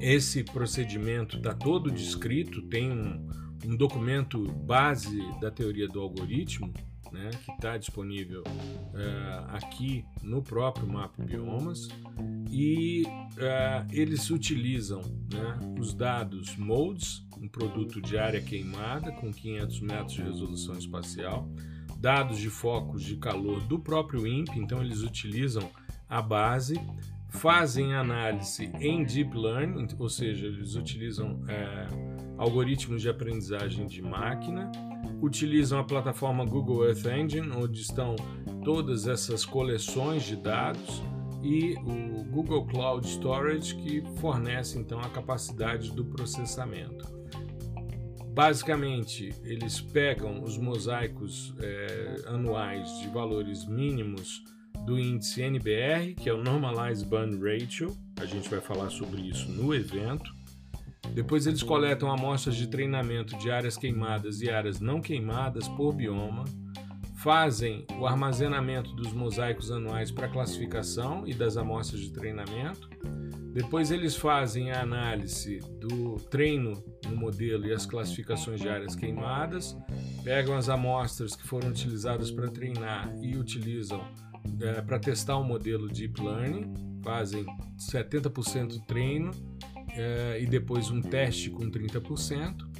Esse 0.00 0.42
procedimento 0.42 1.36
está 1.36 1.54
todo 1.54 1.90
descrito, 1.90 2.62
tem 2.62 2.90
um, 2.90 3.28
um 3.64 3.76
documento 3.76 4.44
base 4.52 5.18
da 5.40 5.50
teoria 5.50 5.86
do 5.86 6.00
algoritmo 6.00 6.74
né, 7.14 7.30
que 7.44 7.52
está 7.52 7.78
disponível 7.78 8.42
é, 8.92 9.56
aqui 9.56 10.04
no 10.20 10.42
próprio 10.42 10.86
mapa 10.86 11.22
Biomas. 11.22 11.88
E 12.50 13.04
é, 13.38 13.86
eles 13.90 14.30
utilizam 14.30 15.00
né, 15.32 15.76
os 15.78 15.94
dados 15.94 16.56
MODES, 16.56 17.24
um 17.40 17.46
produto 17.48 18.02
de 18.02 18.18
área 18.18 18.40
queimada 18.40 19.12
com 19.12 19.32
500 19.32 19.80
metros 19.80 20.12
de 20.12 20.22
resolução 20.22 20.76
espacial, 20.76 21.48
dados 21.98 22.38
de 22.38 22.50
focos 22.50 23.02
de 23.02 23.16
calor 23.16 23.60
do 23.62 23.78
próprio 23.78 24.26
INPE, 24.26 24.58
então 24.58 24.82
eles 24.82 25.00
utilizam 25.02 25.70
a 26.08 26.20
base, 26.20 26.74
fazem 27.28 27.94
análise 27.94 28.70
em 28.80 29.04
Deep 29.04 29.36
Learning, 29.36 29.88
ou 29.98 30.08
seja, 30.08 30.46
eles 30.46 30.74
utilizam 30.74 31.42
é, 31.48 31.86
algoritmos 32.36 33.02
de 33.02 33.08
aprendizagem 33.08 33.86
de 33.86 34.02
máquina 34.02 34.70
utilizam 35.20 35.78
a 35.78 35.84
plataforma 35.84 36.44
Google 36.44 36.86
Earth 36.86 37.06
Engine, 37.06 37.50
onde 37.50 37.80
estão 37.80 38.16
todas 38.64 39.06
essas 39.06 39.44
coleções 39.44 40.24
de 40.24 40.36
dados, 40.36 41.02
e 41.42 41.74
o 41.84 42.24
Google 42.24 42.66
Cloud 42.66 43.06
Storage, 43.06 43.74
que 43.76 44.02
fornece 44.16 44.78
então 44.78 44.98
a 45.00 45.08
capacidade 45.10 45.90
do 45.92 46.04
processamento. 46.04 47.12
Basicamente, 48.28 49.32
eles 49.44 49.80
pegam 49.80 50.42
os 50.42 50.56
mosaicos 50.56 51.54
é, 51.60 52.22
anuais 52.26 52.98
de 53.00 53.08
valores 53.08 53.66
mínimos 53.66 54.42
do 54.86 54.98
índice 54.98 55.42
NBR, 55.42 56.14
que 56.14 56.28
é 56.28 56.32
o 56.32 56.42
Normalized 56.42 57.06
Burn 57.06 57.38
Ratio, 57.38 57.96
a 58.20 58.24
gente 58.24 58.48
vai 58.48 58.60
falar 58.60 58.90
sobre 58.90 59.20
isso 59.22 59.50
no 59.50 59.74
evento 59.74 60.34
depois 61.12 61.46
eles 61.46 61.62
coletam 61.62 62.10
amostras 62.10 62.56
de 62.56 62.66
treinamento 62.66 63.36
de 63.36 63.50
áreas 63.50 63.76
queimadas 63.76 64.40
e 64.40 64.50
áreas 64.50 64.80
não 64.80 65.00
queimadas 65.00 65.68
por 65.68 65.92
bioma, 65.92 66.44
fazem 67.16 67.86
o 67.98 68.06
armazenamento 68.06 68.92
dos 68.94 69.12
mosaicos 69.12 69.70
anuais 69.70 70.10
para 70.10 70.28
classificação 70.28 71.26
e 71.26 71.32
das 71.32 71.56
amostras 71.56 72.00
de 72.02 72.12
treinamento. 72.12 72.88
Depois 73.52 73.90
eles 73.90 74.16
fazem 74.16 74.72
a 74.72 74.82
análise 74.82 75.60
do 75.80 76.16
treino 76.28 76.84
no 77.08 77.16
modelo 77.16 77.66
e 77.66 77.72
as 77.72 77.86
classificações 77.86 78.60
de 78.60 78.68
áreas 78.68 78.94
queimadas, 78.94 79.76
pegam 80.22 80.56
as 80.56 80.68
amostras 80.68 81.36
que 81.36 81.46
foram 81.46 81.68
utilizadas 81.68 82.30
para 82.30 82.48
treinar 82.48 83.14
e 83.22 83.36
utilizam 83.36 84.04
é, 84.60 84.82
para 84.82 84.98
testar 84.98 85.38
um 85.38 85.44
modelo 85.44 85.88
Deep 85.88 86.20
Learning, 86.20 86.74
fazem 87.02 87.46
70% 87.78 88.84
treino 88.86 89.30
é, 89.96 90.38
e 90.40 90.46
depois 90.46 90.90
um 90.90 91.00
teste 91.00 91.50
com 91.50 91.70
30%. 91.70 92.74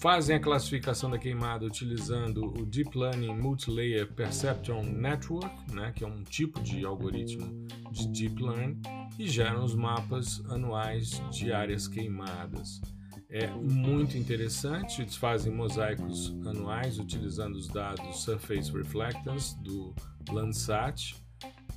Fazem 0.00 0.34
a 0.34 0.40
classificação 0.40 1.10
da 1.10 1.18
queimada 1.18 1.66
utilizando 1.66 2.46
o 2.58 2.64
Deep 2.64 2.96
Learning 2.96 3.36
Multilayer 3.36 4.10
Perceptron 4.10 4.82
Network, 4.82 5.74
né, 5.74 5.92
que 5.94 6.02
é 6.02 6.06
um 6.06 6.22
tipo 6.24 6.58
de 6.62 6.86
algoritmo 6.86 7.66
de 7.90 8.08
Deep 8.08 8.42
Learning, 8.42 8.80
e 9.18 9.28
geram 9.28 9.62
os 9.62 9.74
mapas 9.74 10.42
anuais 10.48 11.20
de 11.30 11.52
áreas 11.52 11.86
queimadas. 11.86 12.80
É 13.28 13.46
muito 13.46 14.16
interessante, 14.16 15.02
eles 15.02 15.16
fazem 15.16 15.52
mosaicos 15.52 16.34
anuais 16.46 16.98
utilizando 16.98 17.56
os 17.56 17.68
dados 17.68 18.22
Surface 18.22 18.72
Reflectance 18.72 19.56
do 19.62 19.94
Landsat, 20.30 21.14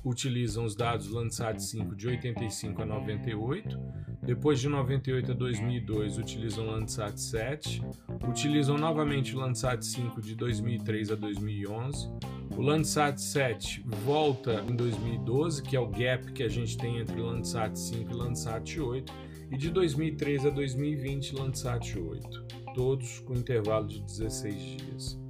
utilizam 0.04 0.64
os 0.64 0.74
dados 0.74 1.08
Landsat 1.08 1.60
5 1.60 1.94
de 1.94 2.08
85 2.08 2.82
a 2.82 2.86
98, 2.86 3.78
depois 4.24 4.58
de 4.58 4.68
98 4.68 5.32
a 5.32 5.34
2002 5.34 6.18
utilizam 6.18 6.66
Landsat 6.66 7.20
7, 7.20 7.82
utilizam 8.26 8.78
novamente 8.78 9.36
o 9.36 9.38
Landsat 9.38 9.84
5 9.84 10.20
de 10.22 10.34
2003 10.34 11.10
a 11.10 11.14
2011, 11.14 12.10
o 12.56 12.62
Landsat 12.62 13.20
7 13.20 13.84
volta 14.04 14.64
em 14.68 14.74
2012, 14.74 15.62
que 15.62 15.76
é 15.76 15.80
o 15.80 15.88
gap 15.88 16.32
que 16.32 16.42
a 16.42 16.48
gente 16.48 16.76
tem 16.76 16.98
entre 16.98 17.20
Landsat 17.20 17.78
5 17.78 18.10
e 18.10 18.14
Landsat 18.14 18.80
8, 18.80 19.12
e 19.50 19.56
de 19.58 19.70
2003 19.70 20.46
a 20.46 20.50
2020 20.50 21.36
Landsat 21.36 21.98
8, 21.98 22.46
todos 22.74 23.20
com 23.20 23.34
intervalo 23.34 23.86
de 23.86 24.00
16 24.00 24.54
dias. 24.56 25.20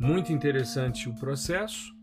Muito 0.00 0.32
interessante 0.32 1.08
o 1.08 1.14
processo. 1.14 1.94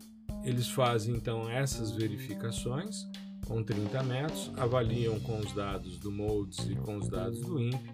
Eles 0.44 0.68
fazem 0.68 1.14
então 1.14 1.50
essas 1.50 1.92
verificações 1.92 3.08
com 3.46 3.62
30 3.62 4.02
metros, 4.02 4.50
avaliam 4.56 5.18
com 5.20 5.38
os 5.38 5.52
dados 5.52 5.98
do 5.98 6.10
MODES 6.10 6.70
e 6.70 6.74
com 6.76 6.96
os 6.96 7.08
dados 7.08 7.40
do 7.40 7.60
INPE, 7.60 7.90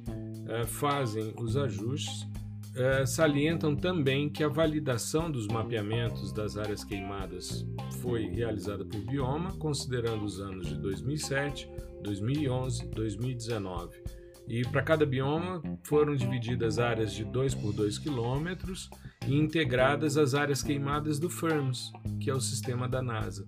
eh, 0.48 0.66
fazem 0.66 1.34
os 1.38 1.56
ajustes, 1.56 2.26
eh, 2.74 3.04
salientam 3.04 3.74
também 3.74 4.28
que 4.28 4.44
a 4.44 4.48
validação 4.48 5.30
dos 5.30 5.46
mapeamentos 5.46 6.32
das 6.32 6.56
áreas 6.56 6.84
queimadas 6.84 7.66
foi 8.00 8.26
realizada 8.26 8.84
por 8.84 9.00
bioma, 9.00 9.52
considerando 9.58 10.24
os 10.24 10.40
anos 10.40 10.68
de 10.68 10.76
2007, 10.76 11.68
2011 12.02 12.84
e 12.84 12.88
2019 12.88 14.20
e 14.50 14.64
para 14.64 14.82
cada 14.82 15.06
bioma 15.06 15.62
foram 15.84 16.16
divididas 16.16 16.80
áreas 16.80 17.12
de 17.12 17.24
2 17.24 17.54
por 17.54 17.72
2 17.72 17.98
quilômetros 17.98 18.90
e 19.24 19.38
integradas 19.38 20.16
as 20.16 20.34
áreas 20.34 20.60
queimadas 20.60 21.20
do 21.20 21.30
FIRMS, 21.30 21.92
que 22.18 22.28
é 22.28 22.34
o 22.34 22.40
sistema 22.40 22.88
da 22.88 23.00
NASA, 23.00 23.46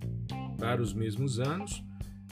para 0.60 0.80
os 0.80 0.94
mesmos 0.94 1.40
anos, 1.40 1.82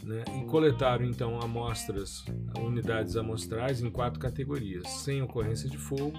né, 0.02 0.24
e 0.40 0.44
coletaram 0.46 1.04
então 1.04 1.40
amostras, 1.40 2.24
unidades 2.58 3.16
amostrais 3.16 3.80
em 3.80 3.90
quatro 3.90 4.18
categorias: 4.18 4.88
sem 4.88 5.22
ocorrência 5.22 5.68
de 5.68 5.78
fogo, 5.78 6.12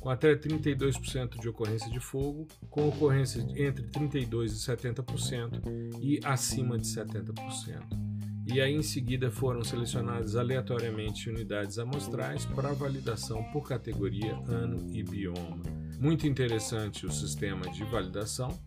com 0.00 0.10
até 0.10 0.34
32% 0.34 1.40
de 1.40 1.48
ocorrência 1.48 1.90
de 1.90 2.00
fogo, 2.00 2.46
com 2.70 2.88
ocorrência 2.88 3.40
entre 3.56 3.84
32% 3.88 4.44
e 4.44 4.48
70% 4.48 5.98
e 6.00 6.20
acima 6.24 6.78
de 6.78 6.86
70% 6.86 8.08
e 8.50 8.62
aí 8.62 8.74
em 8.74 8.82
seguida 8.82 9.30
foram 9.30 9.62
selecionadas 9.62 10.34
aleatoriamente 10.34 11.28
unidades 11.28 11.78
amostrais 11.78 12.46
para 12.46 12.72
validação 12.72 13.44
por 13.52 13.68
categoria, 13.68 14.34
ano 14.48 14.90
e 14.90 15.02
bioma. 15.02 15.62
Muito 16.00 16.26
interessante 16.26 17.04
o 17.04 17.12
sistema 17.12 17.70
de 17.70 17.84
validação 17.84 18.58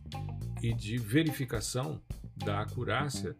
e 0.62 0.72
de 0.72 0.98
verificação 0.98 2.00
da 2.38 2.62
acurácia 2.62 3.36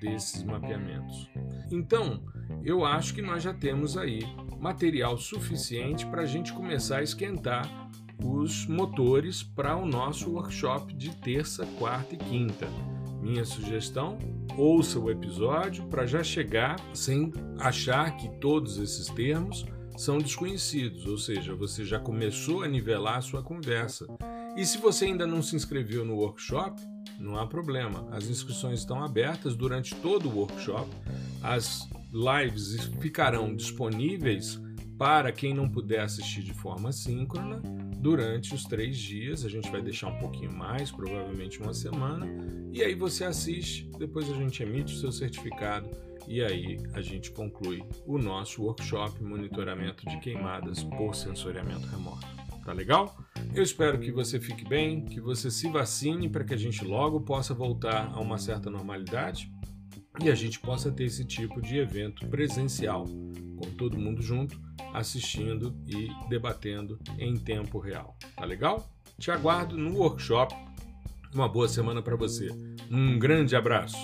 desses 0.00 0.42
mapeamentos. 0.42 1.30
Então, 1.70 2.22
eu 2.64 2.84
acho 2.84 3.14
que 3.14 3.22
nós 3.22 3.42
já 3.42 3.54
temos 3.54 3.96
aí 3.96 4.20
material 4.58 5.16
suficiente 5.16 6.06
para 6.06 6.22
a 6.22 6.26
gente 6.26 6.52
começar 6.52 6.98
a 6.98 7.02
esquentar 7.02 7.90
os 8.22 8.66
motores 8.66 9.42
para 9.42 9.76
o 9.76 9.86
nosso 9.86 10.30
workshop 10.30 10.92
de 10.94 11.14
terça, 11.16 11.66
quarta 11.78 12.14
e 12.14 12.18
quinta. 12.18 12.68
Minha 13.22 13.44
sugestão: 13.44 14.18
ouça 14.56 14.98
o 14.98 15.10
episódio 15.10 15.84
para 15.86 16.06
já 16.06 16.22
chegar 16.22 16.76
sem 16.94 17.32
achar 17.58 18.16
que 18.16 18.28
todos 18.40 18.78
esses 18.78 19.08
termos 19.08 19.64
são 19.96 20.18
desconhecidos, 20.18 21.06
ou 21.06 21.18
seja, 21.18 21.54
você 21.54 21.84
já 21.84 21.98
começou 21.98 22.62
a 22.62 22.68
nivelar 22.68 23.18
a 23.18 23.22
sua 23.22 23.42
conversa. 23.42 24.06
E 24.56 24.64
se 24.64 24.78
você 24.78 25.04
ainda 25.04 25.26
não 25.26 25.42
se 25.42 25.54
inscreveu 25.54 26.04
no 26.04 26.16
workshop, 26.16 26.80
não 27.20 27.38
há 27.38 27.46
problema. 27.46 28.08
As 28.10 28.28
inscrições 28.28 28.80
estão 28.80 29.04
abertas 29.04 29.54
durante 29.54 29.94
todo 29.96 30.28
o 30.28 30.38
workshop. 30.38 30.90
As 31.42 31.88
lives 32.12 32.86
ficarão 33.00 33.54
disponíveis 33.54 34.60
para 34.98 35.32
quem 35.32 35.54
não 35.54 35.68
puder 35.68 36.00
assistir 36.00 36.42
de 36.42 36.52
forma 36.52 36.92
síncrona 36.92 37.62
durante 37.96 38.54
os 38.54 38.64
três 38.64 38.98
dias. 38.98 39.44
A 39.44 39.48
gente 39.48 39.70
vai 39.70 39.80
deixar 39.80 40.08
um 40.08 40.18
pouquinho 40.18 40.52
mais, 40.52 40.90
provavelmente 40.90 41.60
uma 41.60 41.72
semana, 41.72 42.26
e 42.72 42.82
aí 42.82 42.94
você 42.94 43.24
assiste. 43.24 43.88
Depois 43.98 44.30
a 44.30 44.34
gente 44.34 44.62
emite 44.62 44.94
o 44.94 44.98
seu 44.98 45.12
certificado 45.12 45.88
e 46.26 46.42
aí 46.42 46.78
a 46.92 47.00
gente 47.00 47.30
conclui 47.30 47.82
o 48.06 48.18
nosso 48.18 48.62
workshop 48.62 49.22
monitoramento 49.22 50.06
de 50.06 50.18
queimadas 50.20 50.82
por 50.84 51.14
sensoriamento 51.14 51.86
remoto. 51.86 52.39
Tá 52.64 52.72
legal? 52.72 53.16
Eu 53.54 53.62
espero 53.62 53.98
que 53.98 54.12
você 54.12 54.38
fique 54.38 54.68
bem, 54.68 55.04
que 55.04 55.20
você 55.20 55.50
se 55.50 55.68
vacine 55.68 56.28
para 56.28 56.44
que 56.44 56.54
a 56.54 56.56
gente 56.56 56.84
logo 56.84 57.20
possa 57.20 57.54
voltar 57.54 58.10
a 58.12 58.20
uma 58.20 58.38
certa 58.38 58.70
normalidade 58.70 59.50
e 60.22 60.30
a 60.30 60.34
gente 60.34 60.60
possa 60.60 60.90
ter 60.90 61.04
esse 61.04 61.24
tipo 61.24 61.60
de 61.60 61.78
evento 61.78 62.26
presencial, 62.26 63.04
com 63.04 63.70
todo 63.76 63.98
mundo 63.98 64.20
junto 64.20 64.60
assistindo 64.92 65.74
e 65.86 66.08
debatendo 66.28 66.98
em 67.18 67.36
tempo 67.36 67.78
real. 67.78 68.16
Tá 68.36 68.44
legal? 68.44 68.88
Te 69.18 69.30
aguardo 69.30 69.76
no 69.76 69.96
workshop. 69.96 70.54
Uma 71.32 71.48
boa 71.48 71.68
semana 71.68 72.02
para 72.02 72.16
você. 72.16 72.50
Um 72.90 73.18
grande 73.18 73.54
abraço. 73.54 73.96